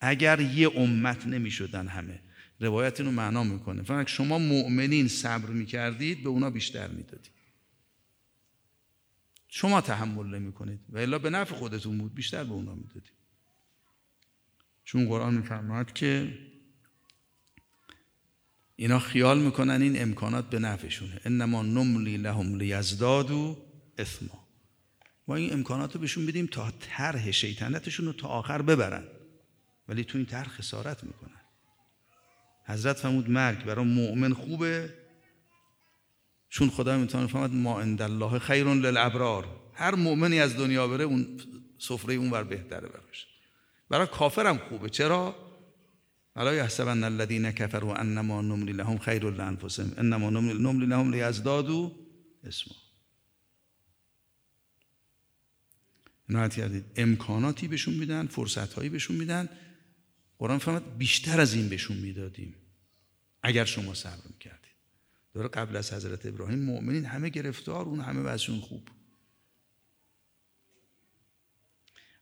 [0.00, 2.20] اگر یه امت نمی‌شدن همه.
[2.60, 3.82] روایت اینو معنا می‌کنه.
[3.82, 7.35] فقط شما مؤمنین صبر می‌کردید به اونا بیشتر می‌دادید.
[9.48, 13.12] شما تحمل نمی‌کنید و الا به نفع خودتون بود بیشتر به اونا می‌دادید.
[14.84, 16.38] چون قرآن میفرماد که
[18.76, 21.20] اینا خیال می‌کنن این امکانات به نفعشونه.
[21.24, 23.56] انما نملی لهم لیزدادو
[23.98, 24.46] اثما.
[25.28, 29.04] ما این امکانات رو بهشون بدیم تا طرح شیطنتشون رو تا آخر ببرن.
[29.88, 31.40] ولی تو این طرح خسارت می‌کنن.
[32.64, 34.94] حضرت فرمود مرگ برای مؤمن خوبه
[36.48, 39.70] چون خدا می‌تونه فرمود ما عند الله خیر للابرار.
[39.74, 41.40] هر مؤمنی از دنیا بره اون
[41.78, 43.26] سفره اون بر بهتره براش.
[43.88, 44.88] برای کافرم خوبه.
[44.88, 45.34] چرا؟
[46.36, 49.92] ولا يحسبن الذين كفروا انما نملي لهم خير لانفسهم.
[49.98, 51.90] انما نملي لهم ليزدادوا
[52.44, 52.74] اسما.
[56.28, 56.84] نهایت کردید.
[56.96, 59.48] امکاناتی بهشون میدن فرصت هایی بهشون میدن.
[60.38, 62.54] قرآن فرمود بیشتر از این بهشون می‌دادیم.
[63.42, 64.55] اگر شما صبر می‌کردید.
[65.36, 68.88] داره قبل از حضرت ابراهیم مؤمنین همه گرفتار اون همه وضعشون خوب.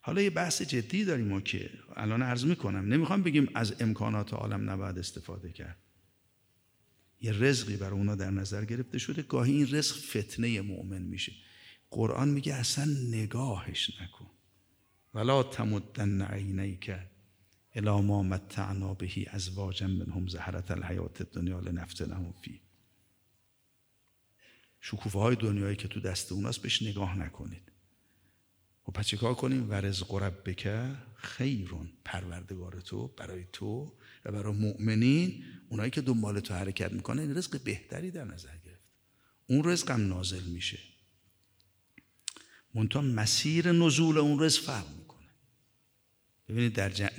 [0.01, 4.69] حالا یه بحث جدی داریم ما که الان عرض می‌کنم نمی‌خوام بگیم از امکانات عالم
[4.69, 5.77] نباید استفاده کرد.
[7.21, 11.31] یه رزقی برای اونا در نظر گرفته شده گاهی این رزق فتنه مؤمن میشه.
[11.89, 14.29] قرآن میگه اصلا نگاهش نکن.
[15.13, 16.91] ولا تمدن عینیک
[17.75, 22.64] الی ما متعنا بهی ازواجا منهم زهرت الحیات الدنیا لنفتنهم فی
[24.87, 27.71] شکوفه های دنیایی که تو دست اوناست بهش نگاه نکنید.
[28.83, 30.13] خب پس چیکار کنیم؟ و رزق
[30.45, 31.89] بکه خیرون.
[32.05, 33.93] پروردگار تو برای تو
[34.25, 35.43] و برای مؤمنین.
[35.69, 38.83] اونایی که دنبال تو حرکت می‌کنه این رزق بهتری در نظر گرفت.
[39.47, 40.79] اون رزق هم نازل میشه.
[42.73, 45.29] منتها مسیر نزول اون رزق فرق می‌کنه.
[46.49, 47.09] ببینید در, جن...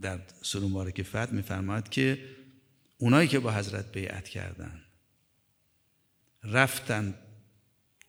[0.00, 2.36] در سوره مبارک فتح میفرماید که
[2.98, 4.87] اونایی که با حضرت بیعت کردن
[6.44, 7.14] رفتن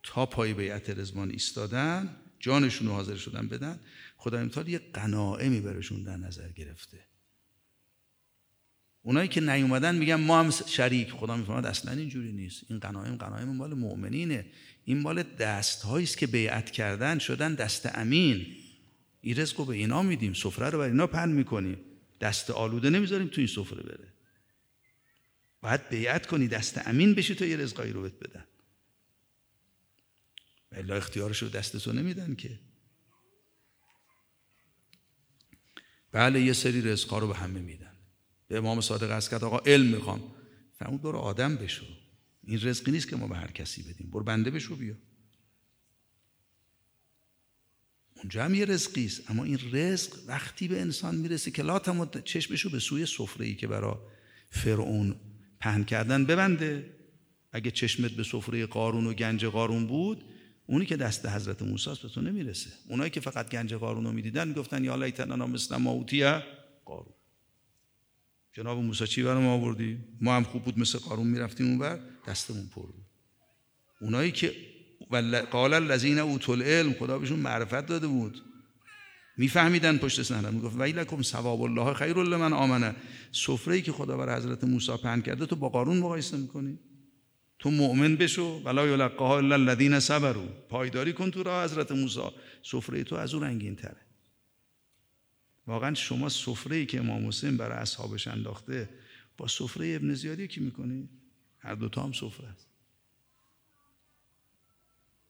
[0.03, 3.79] تا پای بیعت رزمان ایستادن جانشون رو حاضر شدن بدن.
[4.17, 7.05] خدا امتحال یه قناعمی برشون در نظر گرفته.
[9.01, 11.11] اونایی که نیومدن میگن ما هم شریک.
[11.11, 12.63] خدا میفرماد اصلا اینجوری نیست.
[12.69, 14.45] این قنایم قنایم مال مؤمنینه.
[14.85, 18.45] این مال دست است که بیعت کردن شدن دست امین.
[19.21, 20.33] این رزق رو به اینا میدیم.
[20.33, 21.77] سفره رو بر اینا پن می‌کنیم.
[22.21, 24.13] دست آلوده نمی‌ذاریم تو این سفره بره.
[25.61, 28.45] باید بیعت کنی دست امین بشی تا یه رزقایی رو بهت بدن.
[30.71, 32.59] الا اختیارش رو دست تو نمیدن که.
[36.11, 37.95] بله یه سری رزقا رو به همه میدن.
[38.47, 40.35] به امام صادق از کرد آقا علم می‌خوام.
[40.73, 41.85] فرمود برو آدم بشو.
[42.43, 44.09] این رزقی نیست که ما به هر کسی بدیم.
[44.09, 44.95] برو بنده بشو بیا.
[48.15, 49.31] اونجا هم یه رزقی است.
[49.31, 53.67] اما این رزق وقتی به انسان می‌رسه که لاتم چشمشو به سوی سفره ای که
[53.67, 54.07] برا
[54.49, 55.19] فرعون
[55.59, 56.95] پهن کردن ببنده.
[57.51, 60.23] اگه چشمت به سفره قارون و گنج قارون بود
[60.65, 62.69] اونی که دست حضرت موسی به تو نمی‌رسه.
[62.89, 66.05] اونایی که فقط گنج قارون رو می‌دیدن می‌گفتن یا لیتنا مثل ما
[66.85, 67.13] قارون.
[68.53, 72.81] جناب موسی چی برام آوردی؟ ما هم خوب بود مثل قارون می‌رفتیم اونور دستمون پر
[72.81, 73.05] بود.
[74.01, 74.55] اونایی که
[75.51, 78.41] قال الذین اوتوا العلم خدا بهشون معرفت داده بود.
[79.39, 82.95] میفهمیدن پشت سنم می‌گفت ویلکم ثواب الله خیر لمن آمنه.
[83.31, 86.79] سفره ای که خدا بر حضرت موسی پهن کرده تو با قارون مقایسه می‌کنی.
[87.59, 90.45] تو مؤمن بشو ولا یلقاها الا الذین صبروا.
[90.69, 92.21] پایداری کن تو راه حضرت موسی.
[92.63, 94.01] سفره تو از او رنگین تره.
[95.67, 98.89] واقعا شما سفره ای که امام حسین برای اصحابش انداخته
[99.37, 101.09] با سفره ابن زیادی کی می‌کنی؟
[101.59, 102.67] هر دوتا هم سفره است.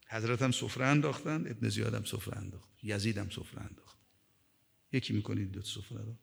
[0.07, 2.70] حضرت هم سفره انداختن ابن زیاد هم سفره انداخت.
[2.84, 3.99] یزید هم سفره انداخت.
[4.93, 6.15] یکی می‌کنید دو سفره رو.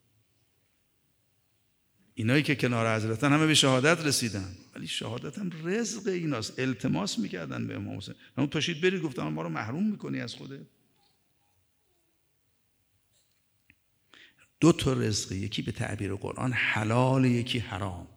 [2.14, 4.56] اینایی که کنار حضرتن همه به شهادت رسیدن.
[4.74, 6.58] ولی شهادت هم رزق ایناست.
[6.58, 8.14] التماس می‌کردن به امام حسین.
[8.38, 10.66] اون پاشید برید گفتن ما رو محروم می‌کنی از خوده
[14.60, 18.08] دو تا رزق یکی به تعبیر قرآن حلال یکی حرام.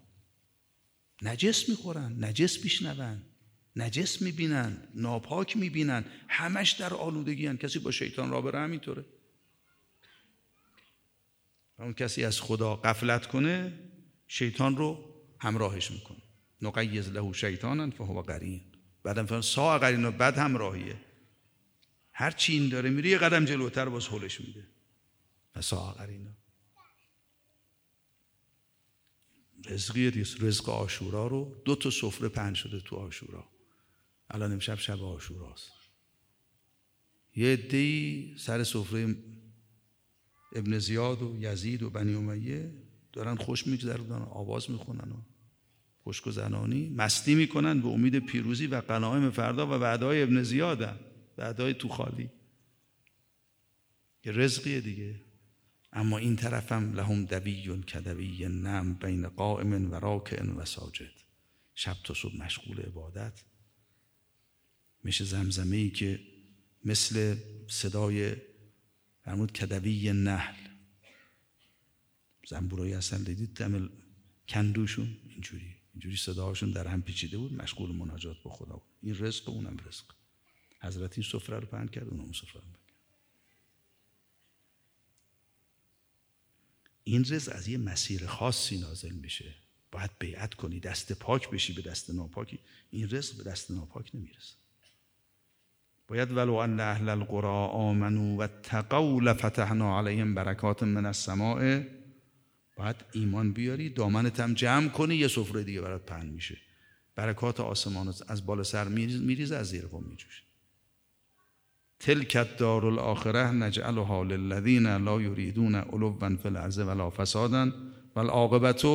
[1.21, 3.21] نجس می‌خورن نجس میشنون
[3.75, 6.05] نجس می‌بینن ناپاک می‌بینن.
[6.27, 7.57] همش در آلودگی هن.
[7.57, 9.05] کسی با شیطان را بره همینطوره.
[11.79, 13.79] اون کسی از خدا قفلت کنه
[14.27, 16.21] شیطان رو همراهش می‌کنه.
[16.61, 18.61] نقیز له شیطانا فهو قرین.
[19.03, 21.01] بعدم فهم سا قرین و بد همراهیه.
[22.13, 24.67] هر چی این داره میره یه قدم جلوتر باز حلش میده.
[25.55, 26.29] و سا قرین.
[29.65, 30.09] رزقی
[30.39, 33.49] رزق آشورا رو دو تا سفره پهن شده تو آشورا.
[34.29, 35.71] الان امشب شب آشوراست.
[37.35, 39.15] یه عده‌ای سر سفره
[40.51, 42.73] ابن زیاد و یزید و بنی امیه
[43.13, 45.21] دارن خوش میگذرونن آواز می‌خونن و
[46.05, 46.89] خشک و زنانی.
[46.89, 50.99] مستی می‌کنن به امید پیروزی و قنایم فردا و وعدای ابن زیادن
[51.37, 52.29] وعدای تو خالی.
[54.25, 55.21] یه رزقیه دیگه.
[55.93, 61.13] اما این طرفم لهم دوی کدوی نم بین قائم و راکع و ساجد.
[61.75, 63.43] شب تا صبح مشغول عبادت.
[65.03, 66.19] میشه زمزمه ای که
[66.85, 67.35] مثل
[67.67, 68.35] صدای
[69.29, 70.69] فرمود کدوی نحل.
[72.47, 73.89] زنبورایی هستن دیدید دم
[74.47, 75.75] کندوشون؟ اینجوری.
[75.93, 77.53] اینجوری صداهاشون در هم پیچیده بود.
[77.53, 78.89] مشغول مناجات با خدا بود.
[79.01, 80.03] این رزق اونم رزق.
[80.81, 82.67] حضرت این سفره رو پهن کرد اونم سفره رو
[87.03, 89.55] این رزق از یه مسیر خاصی نازل میشه.
[89.91, 90.79] باید بیعت کنی.
[90.79, 92.59] دست پاک بشی به دست ناپاکی.
[92.89, 94.55] این رزق به دست ناپاک نمی‌رسه.
[96.09, 101.81] باید ولو ان اهل القرى آمنوا و تقوا لفتحنا علیهم برکات من السماء.
[102.77, 106.57] باید ایمان بیاری دامنت هم جمع کنی یه سفره دیگه برات پهن میشه.
[107.15, 110.43] برکات آسمان از بالا سر میریزه از زیر قم میجوشه.
[111.99, 117.71] تلک دار الاخره نجعلها للذین لا یریدون علوا فی الارض ولا فسادا
[118.15, 118.85] والعاقبت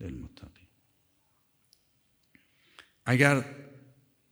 [0.00, 0.68] للمتقین.
[3.06, 3.44] اگر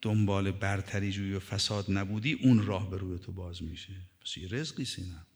[0.07, 3.93] دنبال برتری جوی و فساد نبودی اون راه به روی تو باز میشه.
[4.21, 5.27] پس یه رزقی سینم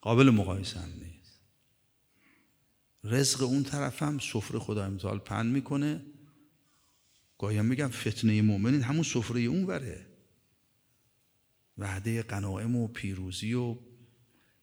[0.00, 1.40] قابل مقایسه هم نیست.
[3.04, 6.04] رزق اون طرف هم سفره خدا امتحال پن می‌کنه.
[7.38, 10.06] گاهی هم میگم فتنه مؤمنین همون سفره اون وره
[11.78, 13.78] وعده قناعم و پیروزی و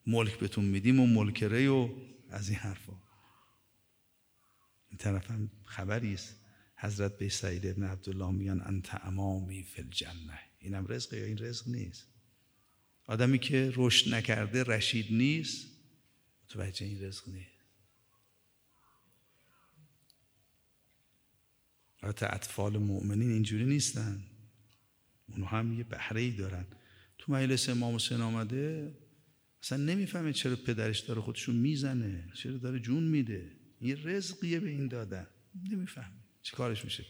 [0.08, 1.90] ملک بهتون میدیم و ملک ری و
[2.30, 2.94] از این حرفا.
[4.90, 6.39] این طرف هم خبری است.
[6.82, 10.40] حضرت به سعید ابن عبدالله میگن انت امامی فی الجنه.
[10.60, 12.08] اینم رزق یا این رزق نیست؟
[13.06, 15.68] آدمی که رشد نکرده رشید نیست؟
[16.44, 17.50] متوجه این رزق نیست.
[22.02, 24.24] البته اطفال مؤمنین اینجوری نیستن.
[25.28, 26.66] اونها هم یه بهره ای دارن.
[27.18, 28.98] تو مجلس امام حسین آمده
[29.64, 33.52] اصلا نمی‌فهمه چرا پدرش داره خودشون می‌زنه چرا داره جون میده.
[33.82, 35.28] یه رزقیه به این دادن.
[35.72, 36.19] نمی‌فهمه.
[36.50, 37.06] چی کارش میشه؟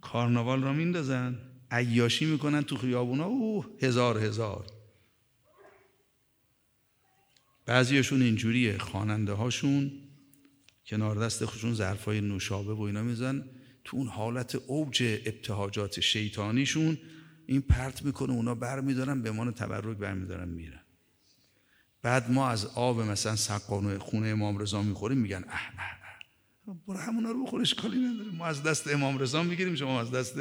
[0.00, 1.38] کارناوال را میندازن
[1.70, 3.24] عیاشی می‌کنن تو خیابونا.
[3.24, 4.66] او هزار هزار.
[7.66, 9.92] بعضیشون اینجوریه خواننده هاشون
[10.86, 13.44] کنار دست خودشون ظرفای نوشابه و اینا میزن
[13.84, 16.98] تو اون حالت اوج ابتهاجات شیطانیشون
[17.46, 20.81] این پرت می‌کنه اونا بر میدارن به مان تبرک بر میدارن میرن.
[22.02, 26.02] بعد ما از آب مثلا سقانو خونه امام رضا می‌خوریم میگن اه اه
[26.86, 28.30] برو همونا رو بخورش کالی نداره.
[28.30, 30.34] ما از دست امام رضا می‌گیریم شما از دست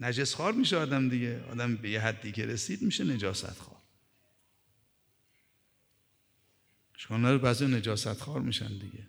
[0.00, 1.44] نجس خار میشه آدم دیگه.
[1.44, 3.76] آدم به یه حدی که رسید میشه نجاست خار
[6.96, 9.06] شما رو بعضی نجاست خار میشن دیگه.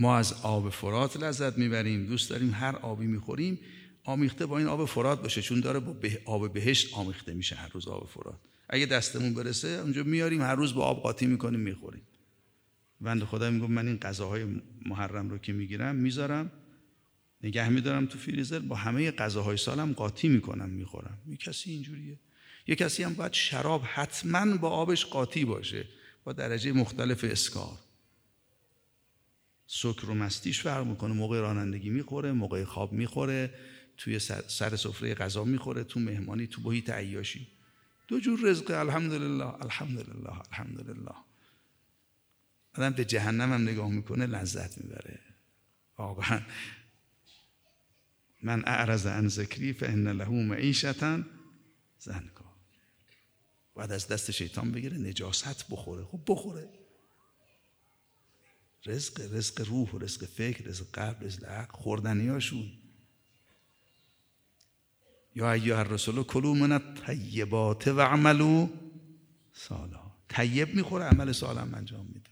[0.00, 3.60] ما از آب فرات لذت می‌بریم دوست داریم هر آبی می‌خوریم
[4.04, 7.88] آمیخته با این آب فرات باشه چون داره با آب بهشت آمیخته میشه هر روز
[7.88, 8.38] آب فرات.
[8.68, 12.02] اگه دستمون برسه اونجا میاریم هر روز با آب قاطی می‌کنیم می‌خوریم.
[13.00, 14.46] بند خدا میگم من این غذاهای
[14.86, 16.52] محرم رو که می‌گیرم می‌ذارم
[17.42, 21.18] نگه میدارم تو فریزر با همه غذاهای سالم قاطی می‌کنم می‌خورم.
[21.28, 22.18] یه کسی اینجوریه.
[22.66, 25.84] یه کسی هم باید شراب حتما با آبش قاطی باشه
[26.24, 27.78] با درجه مختلف اسکار.
[29.66, 33.54] سکر و مستیش فرق می‌کنه موقع رانندگی می‌خوره موقع خواب می‌خوره.
[34.02, 37.46] توی سر سفره غذا می‌خوره تو مهمانی تو محیط عیاشی.
[38.08, 41.14] دو جور رزق الحمدلله الحمدلله الحمدلله.
[42.74, 45.20] آدم به جهنم هم نگاه می‌کنه لذت می‌بره.
[45.98, 46.42] واقعا.
[48.42, 51.22] من اعرض عن ذکری فان له معیشتا
[51.98, 52.56] زنکا.
[53.74, 56.04] بعد از دست شیطان بگیره نجاست بخوره.
[56.04, 56.68] خب بخوره.
[58.86, 61.72] رزق رزق روح رزق فکر رزق قلب رزق عقل.
[61.72, 62.81] خوردنیاشون.
[65.34, 68.68] یا ایها الرسول کلو من الطیبات و عملو
[69.52, 72.30] سالا طیب می‌خوره عمل سالم انجام میده.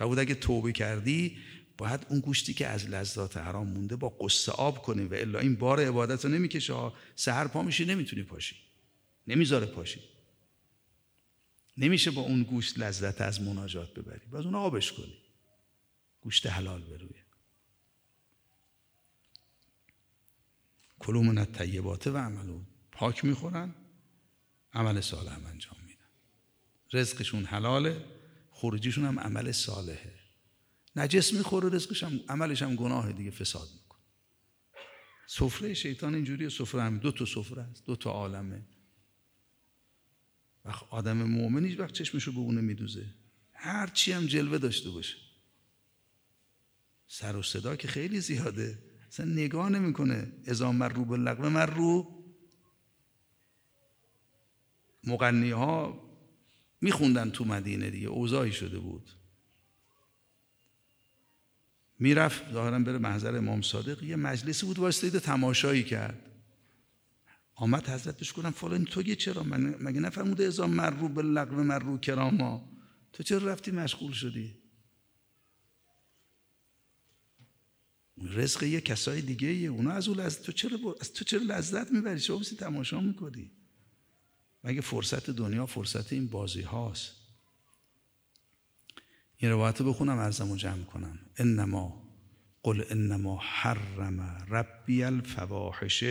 [0.00, 1.38] و بود اگه توبه کردی
[1.78, 5.56] باید اون گوشتی که از لذات حرام مونده با قصه آب کنی و الا این
[5.56, 8.56] بار عبادت رو نمی‌کشه سهر پا میشی نمی‌تونی پاشی.
[9.26, 10.00] نمی‌ذاره پاشی.
[11.76, 14.26] نمیشه با اون گوشت لذت از مناجات ببری.
[14.30, 15.18] باز اون آبش کنی.
[16.20, 17.25] گوشت حلال برویه
[20.98, 22.62] کلو من طیبات و عملو.
[22.92, 23.74] پاک می‌خورن
[24.72, 26.08] عمل صالح هم انجام میدن.
[26.92, 28.04] رزقشون حلاله
[28.50, 30.14] خروجیشون هم عمل صالحه.
[30.96, 34.00] نجس می‌خوره رزقش هم عملش هم گناه دیگه فساد می‌کنه.
[35.26, 38.62] سفره شیطان اینجوریه سفره هم دو تا سفره است دو تا عالمه.
[40.64, 43.14] وقت آدم مؤمن هیچ وقت چشمشو به اونه میدوزه
[43.52, 45.16] هر چی هم جلوه داشته باشه.
[47.06, 48.78] سر و صدا که خیلی زیاده.
[49.16, 50.32] اصلا نگاه نمی‌کنه.
[50.46, 52.06] ازا مرو به لغو مرو
[55.04, 56.02] مغنی ها
[56.80, 58.08] میخوندن تو مدینه دیگه.
[58.08, 59.10] اوضاعی شده بود.
[61.98, 64.02] می‌رفت ظاهرا بره محضر امام صادق.
[64.02, 66.30] یه مجلسی بود واسطه تماشایی کرد.
[67.54, 71.98] آمد حضرت بهش گفتم فلان تو چرا؟ من مگه نفرموده ازا مرو به لغو مرو
[71.98, 72.68] کراما؟
[73.12, 74.65] تو چرا رفتی مشغول شدی؟
[78.22, 79.68] رزق یه کسای دیگه یه.
[79.68, 83.50] اونا از اون لذت تو چرا از تو چرا لذت می‌بری؟ چرا تماشا می‌کنی.
[84.64, 87.12] مگه فرصت دنیا فرصت این بازی هاست؟
[89.36, 91.18] این روایت بخونم ارزم جمع کنم.
[91.36, 92.06] انما
[92.62, 96.04] قل انما حرم ربی الفواحش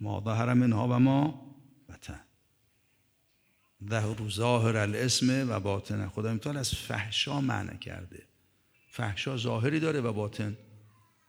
[0.00, 1.54] ما ظهر منها و ما
[1.88, 2.20] بطن
[3.90, 6.08] ظهر ظاهر الاسم و باطن.
[6.08, 8.26] خدا امتحال از فحشا معنی کرده.
[8.88, 10.56] فحشا ظاهری داره و باطن.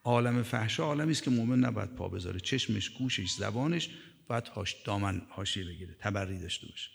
[0.06, 2.40] عالم فحشا عالمی است که مؤمن نباید پا بذاره.
[2.40, 3.90] چشمش گوشش زبانش
[4.28, 6.90] باید هاش دامن هاشی بگیره تبری داشته باشه.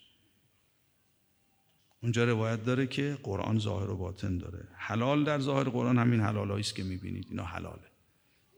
[2.03, 4.69] اونجا روایت داره که قرآن ظاهر و باطن داره.
[4.75, 7.27] حلال در ظاهر قرآن همین حلال است که می‌بینید.
[7.31, 7.91] اینا حلاله.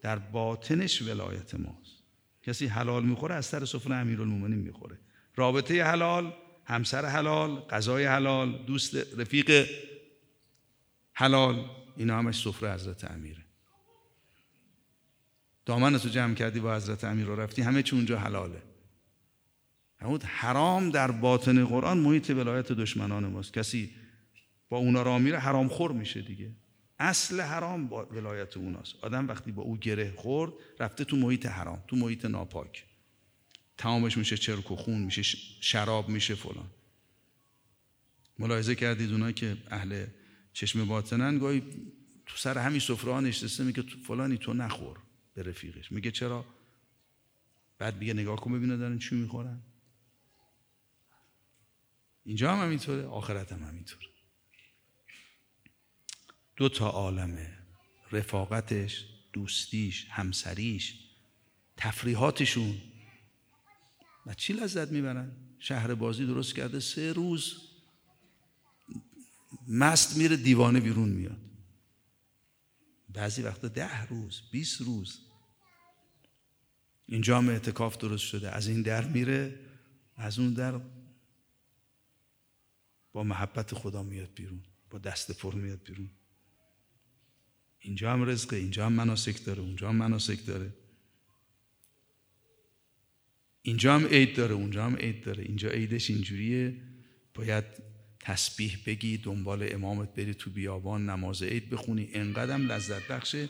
[0.03, 2.03] در باطنش ولایت ماست.
[2.43, 4.99] کسی حلال می‌خوره از سر سفره امیرالمومنین می‌خوره.
[5.37, 6.33] رابطه حلال
[6.65, 9.69] همسر حلال غذای حلال دوست رفیق
[11.13, 13.45] حلال اینا همش سفره حضرت امیره.
[15.65, 18.63] دامن تو جمع کردی با حضرت امیر رو رفتی همه چی اونجا حلاله.
[19.99, 23.53] همون حرام در باطن قرآن محیط ولایت دشمنان ماست.
[23.53, 23.91] کسی
[24.69, 26.51] با اونا را میره حرام خور میشه دیگه.
[26.99, 28.95] اصل حرام با ولایت اوناست.
[29.03, 32.85] آدم وقتی با او گره خورد رفته تو محیط حرام تو محیط ناپاک.
[33.79, 35.23] تمامش میشه چرک و خون میشه
[35.61, 36.71] شراب میشه فلان.
[38.39, 40.07] ملاحظه کردید اونا که اهل
[40.53, 41.63] چشم باطنن گاهی
[42.27, 44.99] تو سر همین سفره ها نشسته میگه فلانی تو نخور.
[45.35, 45.93] به رفیقش.
[45.93, 46.45] میگه چرا؟
[47.79, 49.63] بعد میگه نگاه کن ببینه دارن چی می‌خورن.
[52.25, 54.07] اینجا هم همینطوره آخرت هم همینطوره.
[56.57, 57.59] دو تا عالمه
[58.13, 60.99] رفاقتش دوستیش همسریش
[61.77, 62.81] تفریحاتشون.
[64.27, 67.57] و چی لذت می‌برن؟ شهر بازی درست کرده سه روز
[69.69, 71.52] مست میره دیوانه بیرون میاد.
[73.13, 75.21] بعضی وقتا ده روز بیست روز.
[77.07, 78.51] اینجا هم اعتکاف درست شده.
[78.51, 79.59] از این در میره
[80.17, 80.81] از اون در
[83.13, 86.11] با محبت خدا میاد بیرون با دست پر میاد بیرون.
[87.79, 90.75] اینجا هم رزقه اینجا هم مناسک داره اونجا هم مناسک داره.
[93.63, 95.43] اینجا هم عید داره اونجا هم عید داره.
[95.43, 96.83] اینجا عیدش اینجوریه.
[97.35, 97.92] باید
[98.23, 102.09] تسبیح بگی دنبال امامت بری تو بیابان نماز عید بخونی.
[102.13, 103.49] انقدرم لذت بخشه.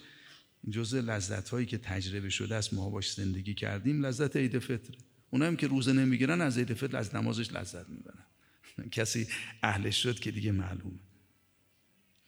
[0.70, 4.96] جزء لذت هایی که تجربه شده است ما باش زندگی کردیم لذت عید فطره.
[5.30, 8.24] اونایی هم که روزه نمی‌گیرن از عید فطر از نمازش لذت می‌برن.
[8.90, 9.28] کسی
[9.62, 10.98] اهلش شد که دیگه معلومه.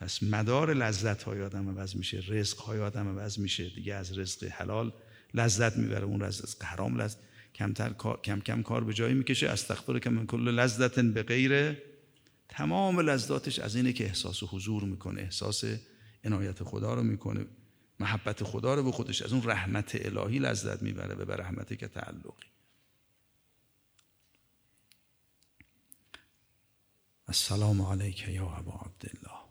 [0.00, 3.68] پس مدار لذت های آدم عوض میشه رزق های آدم عوض میشه.
[3.68, 4.92] دیگه از رزق حلال
[5.34, 7.18] لذت می‌بره اون رزق حرام لذت.
[7.54, 7.92] کمتر
[8.22, 9.48] کم کم کار به جایی می‌کشه.
[9.48, 11.76] استغفر که من کل لذت به غیر
[12.48, 15.64] تمام لذاتش از اینه که احساس حضور می‌کنه احساس
[16.24, 17.46] عنایت خدا رو می‌کنه
[18.00, 22.46] محبت خدا رو به خودش از اون رحمت الهی لذت می‌بره به رحمت که تعلقی.
[27.28, 29.44] السلام علیک یا ابا عبدالله.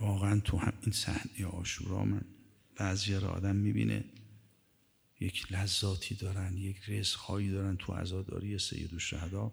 [0.00, 2.22] واقعا تو هم این صحنه آشورا من
[2.76, 4.04] بعضی را آدم می‌بینه
[5.20, 9.52] یک لذاتی دارن یک رزقهایی دارن تو عزاداری سید الشهدا.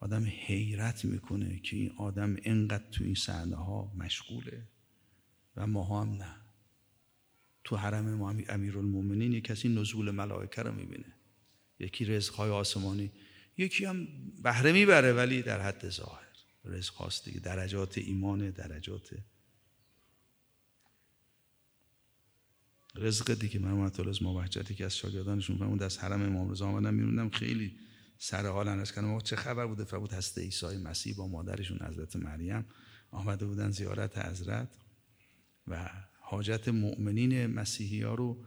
[0.00, 4.68] آدم حیرت می‌کنه که این آدم انقدر تو این صحنه ها مشغوله
[5.56, 6.36] و ما هم نه.
[7.64, 11.14] تو حرم ما امیرالمومنین یک کسی نزول ملائکه رو می‌بینه.
[11.78, 13.12] یکی رزقهای آسمانی
[13.56, 14.08] یکی هم
[14.42, 16.26] بهره می‌بره ولی در حد ظاهر.
[16.64, 17.40] رزق هاست دیگه.
[17.40, 19.14] درجات ایمان درجات
[22.94, 23.58] رزق دیگه.
[23.58, 27.78] من مرحمت از موحجتی که از شاگردانشون فرمود از حرم امام رضا آمدن میروندم خیلی
[28.18, 29.20] سر حال انرس کردم.
[29.20, 32.64] چه خبر بوده؟ فرمود هست عیسی مسیح با مادرشون حضرت مریم.
[33.10, 34.68] آمده بودن زیارت حضرت
[35.66, 38.44] و حاجت مؤمنین مسیحی ها رو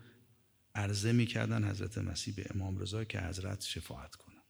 [0.75, 4.41] عرضه می‌کردن حضرت مسیح به امام رضا که حضرت شفاعت کنه.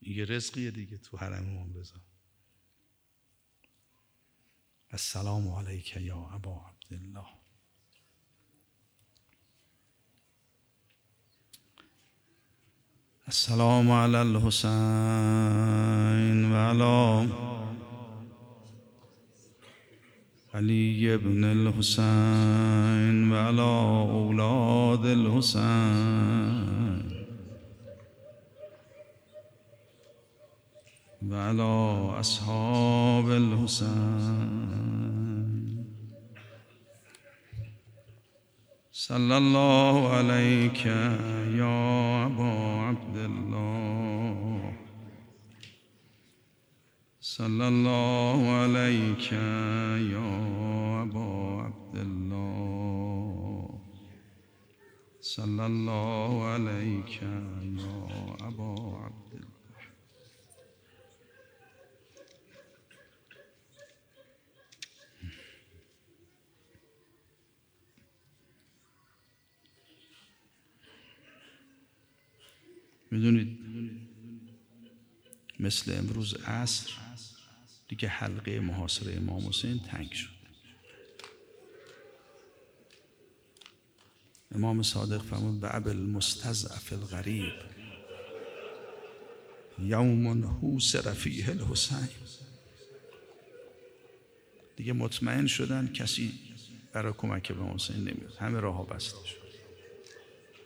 [0.00, 1.96] یه رزقیه دیگه تو حرم امام رضا
[4.90, 7.43] السلام علیک یا ابا عبدالله.
[13.26, 14.52] السلام علی الحسین
[16.52, 17.26] و علی
[20.54, 23.62] علی ابن الحسین و علی
[24.10, 26.34] اولاد الحسین
[31.30, 31.34] و
[39.08, 40.86] صلى الله عليك
[41.60, 42.52] يا أبا
[42.88, 44.72] عبد الله.
[47.20, 49.32] صلى الله عليك
[50.12, 50.30] يا
[51.02, 51.30] أبا
[51.64, 53.80] عبد الله.
[55.20, 57.22] صلى الله عليك
[57.82, 58.06] يا
[58.48, 59.03] أبا
[73.14, 73.58] می‌دونید؟
[75.60, 76.90] مثل امروز عصر
[77.88, 80.34] دیگه حلقه محاصره امام حسین تنگ شد.
[84.54, 87.52] امام صادق فرمود به ابل مستضعف الغریب
[89.78, 92.08] یوم حوسر فیه الحسین.
[94.76, 96.32] دیگه مطمئن شدن کسی
[96.92, 98.36] برای کمک به حسین نمیاد.
[98.38, 99.44] همه راه ها بسته شد.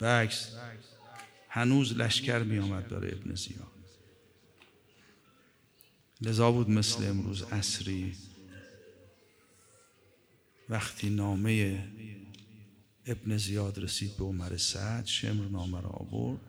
[0.01, 0.53] بکس
[1.59, 3.73] هنوز لشکر می آمد برای ابن زیاد.
[6.21, 8.17] لذا بود مثل امروز اصری
[10.69, 11.85] وقتی نامه
[13.07, 16.41] ابن زیاد رسید به عمر سعد شمر نامه را آورد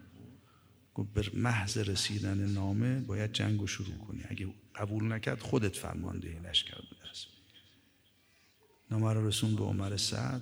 [0.94, 4.24] گفت به محض رسیدن نامه باید جنگ رو شروع کنی.
[4.30, 7.26] اگه قبول نکرد خودت فرمانده لشکر بدرس.
[8.92, 10.42] نامه را رسون به عمر سعد.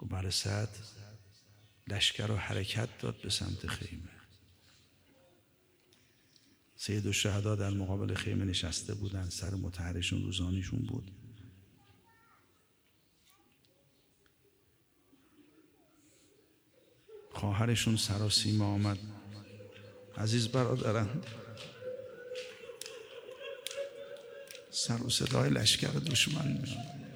[0.00, 0.68] عمر سعد
[1.90, 4.10] لشکر رو حرکت داد به سمت خیمه.
[6.76, 11.10] سید و شهدا در مقابل خیمه نشسته بودن سر متحرشون روزانیشون بود.
[17.30, 18.98] خواهرشون سراسیمه آمد.
[20.16, 21.22] عزیز برادرم
[24.70, 27.07] سر و صدای لشکر دشمن میاد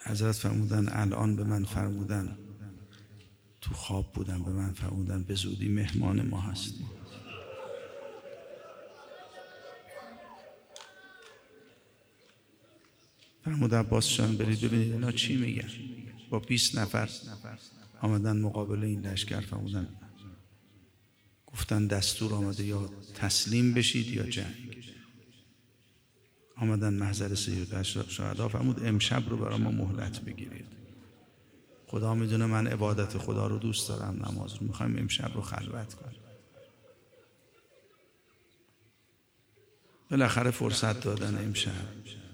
[0.00, 2.38] حضرت فرمودن الان به من فرمودن
[3.60, 6.84] تو خواب بودن به من فرمودن به زودی مهمان ما هستی.
[13.44, 15.68] فرمود عباس جان برید ببینید اینا چی میگن؟
[16.30, 17.10] با 20 نفر
[18.00, 19.88] آمدن مقابل این لشکر فرمودن
[21.46, 24.69] گفتن دستور آمده یا تسلیم بشید یا جنگ.
[26.60, 30.66] آمدن محضر سید شهدا فرمود امشب رو برای ما مهلت بگیرید.
[31.86, 36.20] خدا می‌دونه من عبادت خدا رو دوست دارم نماز رو می‌خوایم امشب رو خلوت کنیم.
[40.10, 41.72] بالاخره فرصت دادن امشب.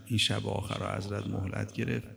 [0.06, 2.08] این شب آخر حضرت مهلت گرفت.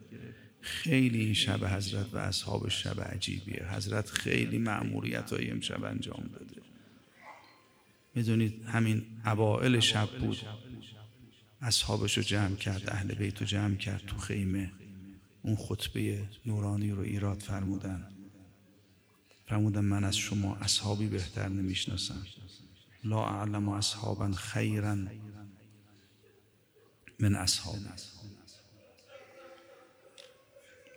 [0.62, 3.76] خیلی این شب حضرت و اصحاب شب عجیبیه.
[3.76, 6.62] حضرت خیلی معموریت های امشب انجام داده.
[8.16, 10.38] می‌دونید همین اوائل شب بود.
[11.62, 14.72] اصحابش رو جمع کرد اهل بیت رو جمع کرد تو خیمه.
[15.41, 18.07] اون خطبه نورانی رو ایراد فرمودن.
[19.45, 22.26] فرمودن من از شما اصحابی بهتر نمی‌شناسم.
[23.03, 24.95] لا اعلم اصحابا خیرا
[27.20, 27.76] من اصحاب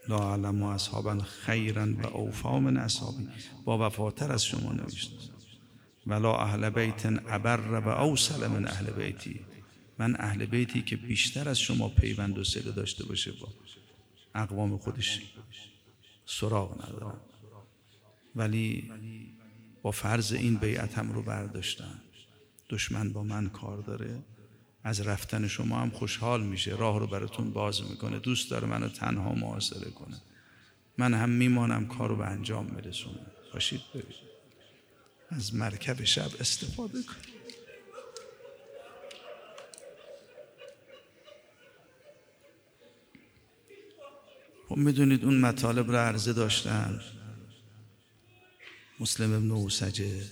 [0.09, 3.29] لا اعلم اصحابا خیرا و اوفا من اصحابی.
[3.65, 5.33] با وفاتر از شما نمی‌شناسم.
[6.07, 9.41] ولا اهل بیت ابر و اوصل من اهل بیتی.
[10.03, 13.49] من اهل بیتی که بیشتر از شما پیوند و سله داشته باشه با
[14.35, 15.21] اقوام خودش
[16.27, 17.21] سراغ ندارم.
[18.37, 18.91] ولی
[19.83, 22.01] با فرض این بیعتم رو برداشتن
[22.71, 24.19] دشمن با من کار داره.
[24.85, 26.77] از رفتن شما هم خوشحال میشه.
[26.77, 28.19] راه رو براتون باز می‌کنه.
[28.19, 30.17] دوست داره منو تنها محاصره کنه.
[30.99, 33.27] من هم میمانم کار رو به انجام برسونم.
[33.53, 33.81] باشید.
[33.95, 34.33] ببینید
[35.29, 37.32] از مرکب شب استفاده کنید.
[44.73, 47.01] خب می‌دونید اون مطالب رو عرضه داشتن
[49.01, 50.23] مسلم ابن اوسجه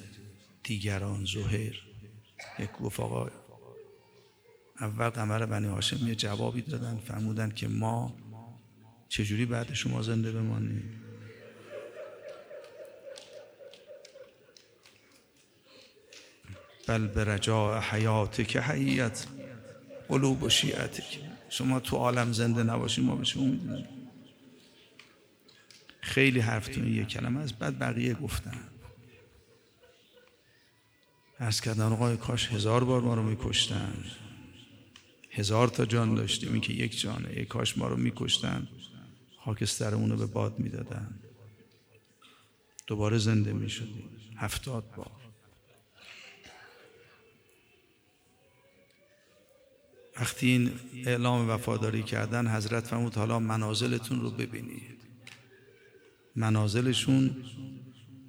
[0.63, 1.83] دیگران زهیر
[2.59, 3.31] یک گفت آقا
[4.81, 8.17] اول قمر بنی هاشم یه جوابی دادن فرمودن که ما
[9.09, 11.03] چجوری بعد شما زنده بمانیم؟
[16.87, 19.27] بل به رجاء حیات که حییت
[20.09, 21.19] قلوب و شیعتک.
[21.49, 24.00] شما تو عالم زنده نباشیم ما به شما می‌دونیم.
[26.01, 28.69] خیلی حرفتون یه کلمه از بعد بقیه گفتن.
[31.39, 34.05] از کردن آقای کاش هزار بار ما رو میکشتن.
[35.31, 38.69] هزار تا جان داشتیم این که یک جانه یک کاش ما رو میکشتن.
[39.45, 41.21] خاکسترمون رو به باد می‌دادن.
[42.87, 44.11] دوباره زنده می‌شدیم.
[44.37, 45.11] هفتاد بار.
[50.17, 50.73] وقتی این
[51.07, 55.00] اعلام وفاداری کردن حضرت فرمود حالا منازلتون رو ببینید.
[56.41, 57.37] منازلشون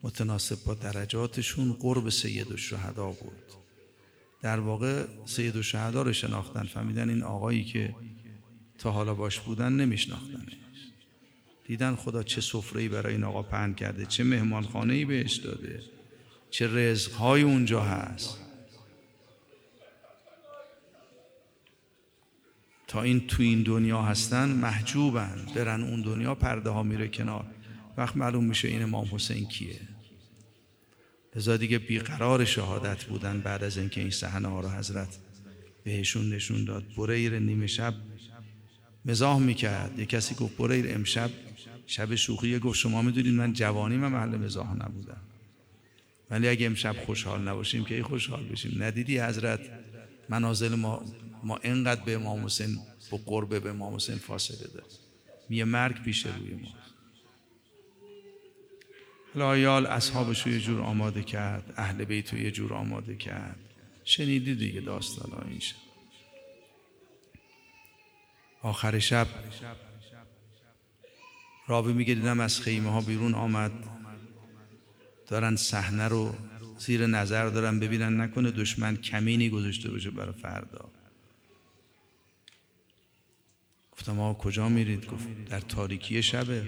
[0.03, 3.41] متناسب با درجاتشون قرب سید الشهدا بود.
[4.41, 7.95] در واقع سید الشهدا رو شناختن فهمیدن این آقایی که
[8.77, 10.53] تا حالا باش بودن نمیشناختنش
[11.65, 15.83] دیدن خدا چه سفره‌ای برای این آقا پهن کرده چه مهمانخانه‌ای بهش داده
[16.49, 18.37] چه رزقهایی اونجا هست.
[22.87, 25.45] تا این تو این دنیا هستن محجوبن.
[25.55, 27.45] برن اون دنیا پرده ها میره کنار.
[27.97, 29.79] وقت معلوم میشه این امام حسین کیه.
[31.35, 35.17] لذا دیگه بیقرار شهادت بودن بعد از اینکه این صحنه ها رو حضرت
[35.83, 36.83] بهشون نشون داد.
[36.97, 37.93] بریر نیمه شب
[39.05, 39.99] مزاح می‌کرد.
[39.99, 41.29] یه کسی گفت بریر امشب
[41.87, 42.59] شب شوخی.
[42.59, 45.21] گفت شما می‌دونید من جوانی من محل مزاح نبودم.
[46.29, 48.83] ولی اگه امشب خوشحال نباشیم که ای خوشحال بشیم.
[48.83, 49.59] ندیدی حضرت
[50.29, 51.05] منازل ما
[51.43, 52.79] ما اینقدر به امام حسین
[53.11, 54.89] با قربه به امام حسین فاصله داریم
[55.49, 56.67] یه مرگ پیش روی ما.
[59.35, 63.59] لایال اصحابش رو یه جور آماده کرد اهل بیت رو یه جور آماده کرد.
[64.03, 65.75] شنیدی دیگه داستان این شب.
[68.61, 69.27] آخر شب
[71.67, 73.71] رابی میگه دیدم از خیمه ها بیرون آمد.
[75.27, 76.35] دارن صحنه رو
[76.77, 80.91] زیر نظر دارن ببینن نکنه دشمن کمینی گذاشته باشه برای فردا.
[84.01, 86.63] گفتم آقا کجا میرید؟ گفت در تاریکی شبه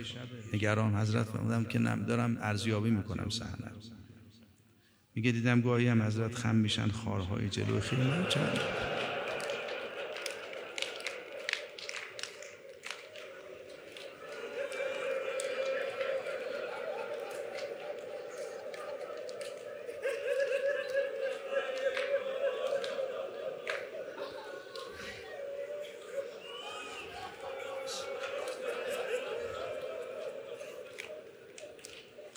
[0.53, 3.71] نگران حضرت فرمودم که نم دارم ارزیابی می‌کنم صحنه.
[5.15, 8.03] میگه دیدم گاهی هم حضرت خم میشن خارهای جلو خیلی.
[8.29, 8.59] چند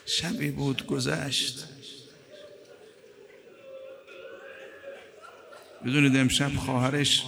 [0.07, 1.69] شبی بود گذشت.
[5.85, 7.25] بدونید امشب خواهرش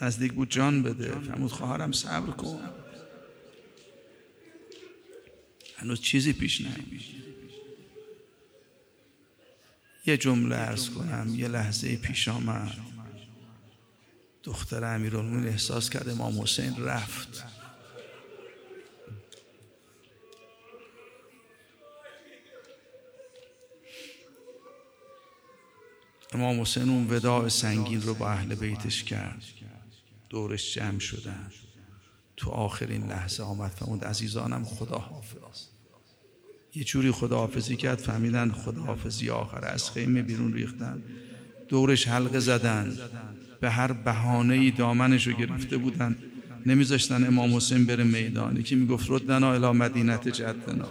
[0.00, 1.10] نزدیک بود جان بده.
[1.10, 2.70] فرمود خواهرم صبر کن.
[5.76, 7.24] هنوز چیزی پیش نیامد
[10.06, 12.76] یه جمله ارز کنم یه لحظه پیش آمد.
[14.42, 17.44] دختر امیرالمومنین احساس کرد امام حسین رفت.
[26.34, 29.42] امام حسین اون وداع سنگین رو با اهل بیتش کرد.
[30.28, 31.50] دورش جمع شدن.
[32.36, 35.66] تو آخرین لحظه آمد فرمود عزیزانم خدا حافظ
[36.74, 41.02] یه جوری خداحافظی کرد فهمیدن خداحافظی آخر از خیمه بیرون ریختن.
[41.68, 42.96] دورش حلقه زدن.
[43.60, 46.16] به هر بهانه ای دامنش رو گرفته بودن.
[46.66, 50.88] نمیذاشتن امام حسین بره میدانی که می‌گفت ردنا الی مدینت جدنا.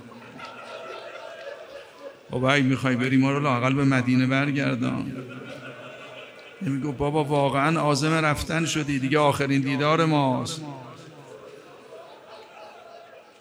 [2.34, 5.12] بابا اگه می‌خوای بری ما رو لاقل به مدینه برگردان.
[6.62, 9.00] میگو بابا واقعا آزم رفتن شدی.
[9.00, 10.62] دیگه آخرین دیدار ماست.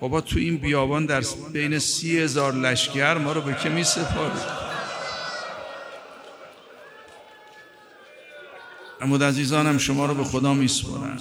[0.00, 1.22] بابا تو این بیابان در
[1.52, 3.84] بین سی هزار لشکر ما رو به که می
[9.00, 11.18] اما عزیزانم شما رو به خدا میسپرم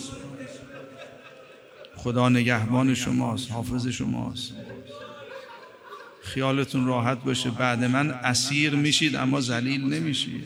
[1.96, 4.54] خدا نگهبان شماست حافظ شماست.
[6.24, 10.44] خیالتون راحت باشه بعد من اسیر میشید اما ذلیل نمیشید.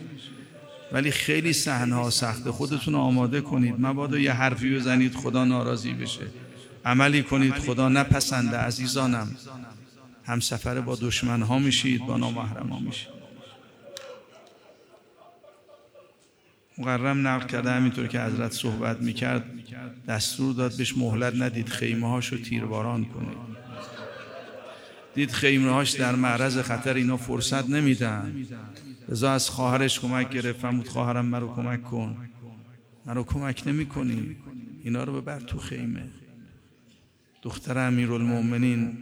[0.91, 2.51] ولی خیلی صحنه ها سخته.
[2.51, 3.75] خودتون آماده کنید.
[3.79, 6.27] مبادا یه حرفی بزنید خدا ناراضی بشه.
[6.85, 9.35] عملی کنید خدا نپسنده عزیزانم.
[10.23, 13.15] هم سفر با دشمن ها میشید با نامحرم ها میشید.
[16.77, 19.45] مقرم نقل کرده همینطور که حضرت صحبت می‌کرد
[20.07, 23.54] دستور داد بهش مهلت ندید خیمه هاشو تیرباران کنید
[25.15, 28.45] دید خیمه هاش در معرض خطر اینا فرصت نمیدن.
[29.09, 30.59] رضا از خواهرش کمک گرفت.
[30.59, 32.17] فرمود خواهرم مرا کمک کن.
[33.05, 34.35] مرا کمک نمی کنی
[34.83, 36.03] اینا رو ببر تو خیمه.
[37.41, 38.97] دختر امیرالمؤمنین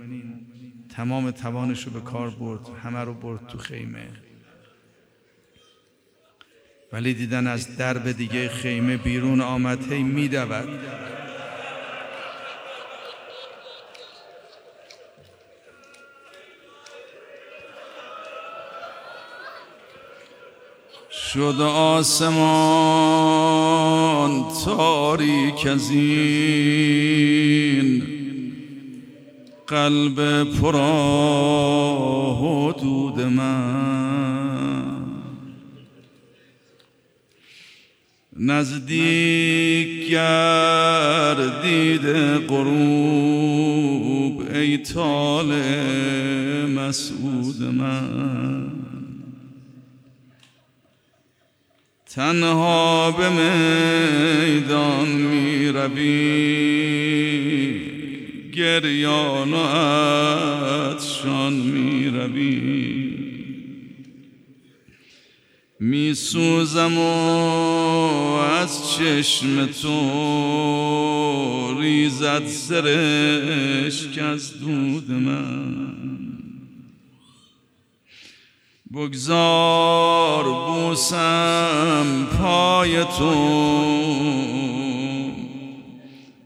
[0.90, 2.68] تمام توانش رو به کار برد.
[2.84, 4.08] همه رو برد تو خیمه.
[6.92, 11.23] ولی دیدن از درب دیگه خیمه بیرون آمد هی میدود.
[21.34, 22.44] شد آسمان
[24.66, 28.04] تاریک از این
[29.68, 35.04] قلب پرا حدود من.
[38.40, 42.08] نزدیک گردید
[42.48, 48.63] غروب ای طالع مسعود من.
[52.16, 56.04] تنها به میدان می روی
[58.56, 63.14] گریان و عطشان می روی
[65.80, 67.02] می سوزم و
[68.38, 70.02] از چشم تو
[71.82, 75.93] ریزد سرشک از دود من.
[78.94, 83.34] بگذار بوسم پای تو.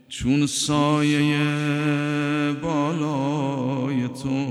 [0.08, 1.46] چون سایه
[2.62, 4.48] بالای تو.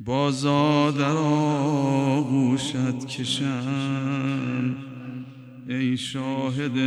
[0.00, 4.76] بازا در آغوشت کشم
[5.68, 6.78] ای شاهد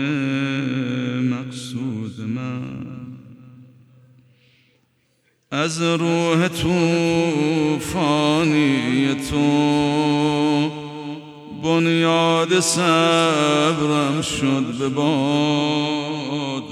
[1.21, 2.94] مقصود من.
[5.55, 7.15] از روح توفانی
[9.29, 10.71] تو.
[11.63, 16.63] بنیاد صبرم شد به باد.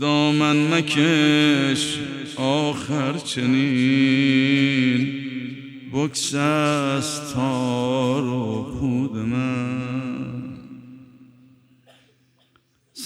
[0.00, 1.98] دامن مکش
[2.36, 5.12] آخر چنین.
[5.92, 9.85] بکس از تار و پود من.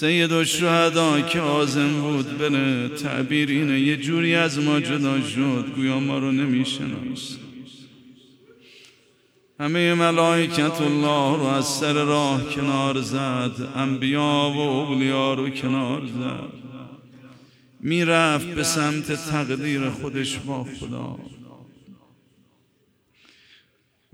[0.01, 5.65] سید و شهدا که آزم بود بره تعبیر اینه یه جوری از ما جدا شد
[5.75, 7.37] گویا ما رو نمیشناس.
[9.59, 16.53] همه ملائکت الله رو از سر راه کنار زد انبیا و اولیا رو کنار زد.
[17.79, 21.19] می‌رفت به سمت تقدیر خودش با خدا.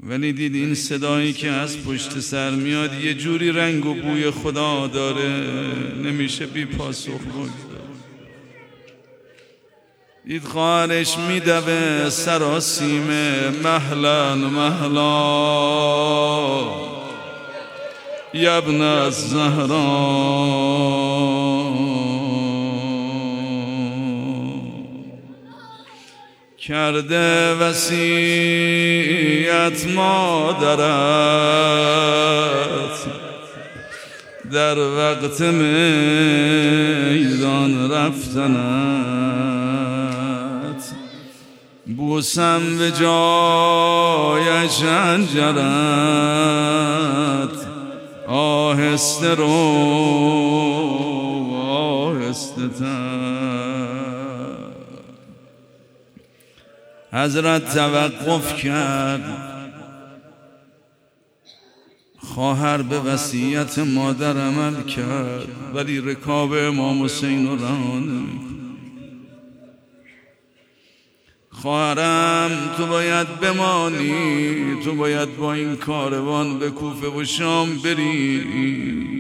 [0.04, 4.88] ولی دید این صدایی که از پشت سر میاد یه جوری رنگ و بوی خدا
[4.88, 5.44] داره.
[6.04, 7.78] نمیشه بی پاسخ بگذار
[10.26, 15.08] دید خواهرش میدوه سراسیمه محلا محلا.
[18.34, 20.58] یبن از زهران
[26.68, 27.98] کرده وسیعت
[29.96, 30.78] مادرت.
[34.52, 36.52] در وقت میدان
[37.92, 38.48] رفتنت.
[41.98, 45.58] بوسم به جای شنجرت.
[48.28, 49.48] آهسته رو
[51.68, 53.67] آهسته تر.
[57.18, 59.48] حضرت توقف کرد.
[62.38, 68.02] خواهر به وصیت مادر عمل کرد ولی رکاب امام حسین رها
[71.52, 79.17] خواهرم تو باید بمانی تو باید با این کاروان به کوفه و شام بری.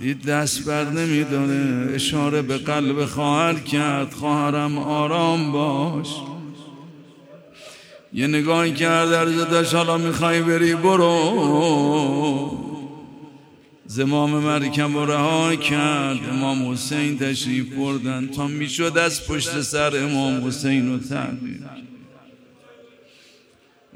[0.00, 6.08] دید دست بر نمیداره اشاره به قلب خواهر کرد خواهرم آرام باش.
[8.12, 9.10] یه نگاه کرد
[9.50, 12.58] در حالا می‌خوای بری برو.
[13.86, 18.26] زمام مرکب و رها کرد امام حسین تشریف بردن.
[18.26, 21.60] تا می‌شد از پشت سر امام حسین رو تحریر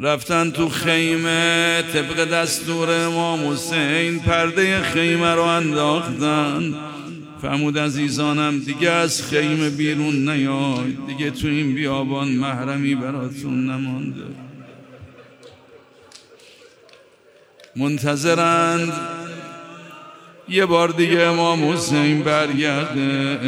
[0.01, 6.75] رفتن تو خیمه طبق دستور امام حسین پرده خیمه رو انداختن.
[7.43, 10.97] فرمود عزیزانم دیگه از خیمه بیرون نیای.
[11.07, 14.25] دیگه تو این بیابان محرمی براتون نمانده.
[17.77, 18.93] منتظرند.
[20.49, 23.39] یه بار دیگه امام حسین برگرده.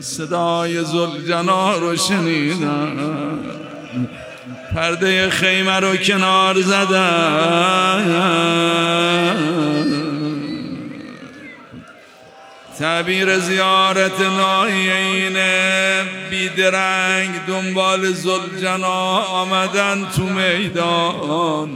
[0.00, 2.96] صدای زلجنا رو شنیدن
[4.74, 8.04] پرده خیمه رو کنار زدن
[12.78, 21.70] تعبیر زیارت نایینه بیدرنگ دنبال زلجنا آمدن تو میدان.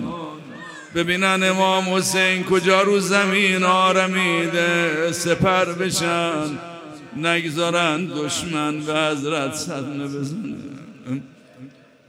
[0.95, 6.59] ببینن امام حسین کجا رو زمین آرمیده سپر بشن
[7.17, 10.88] نگذارن دشمن به حضرت صدمه بزنه.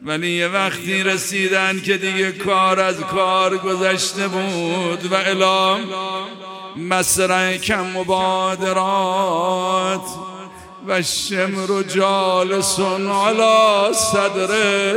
[0.03, 5.79] ولی یه وقتی رسیدن که دیگه کار از کار گذشته بود و اعلام
[6.75, 9.29] مسرع کم مبادرات
[10.87, 14.93] و شمر جالسون علا صدره.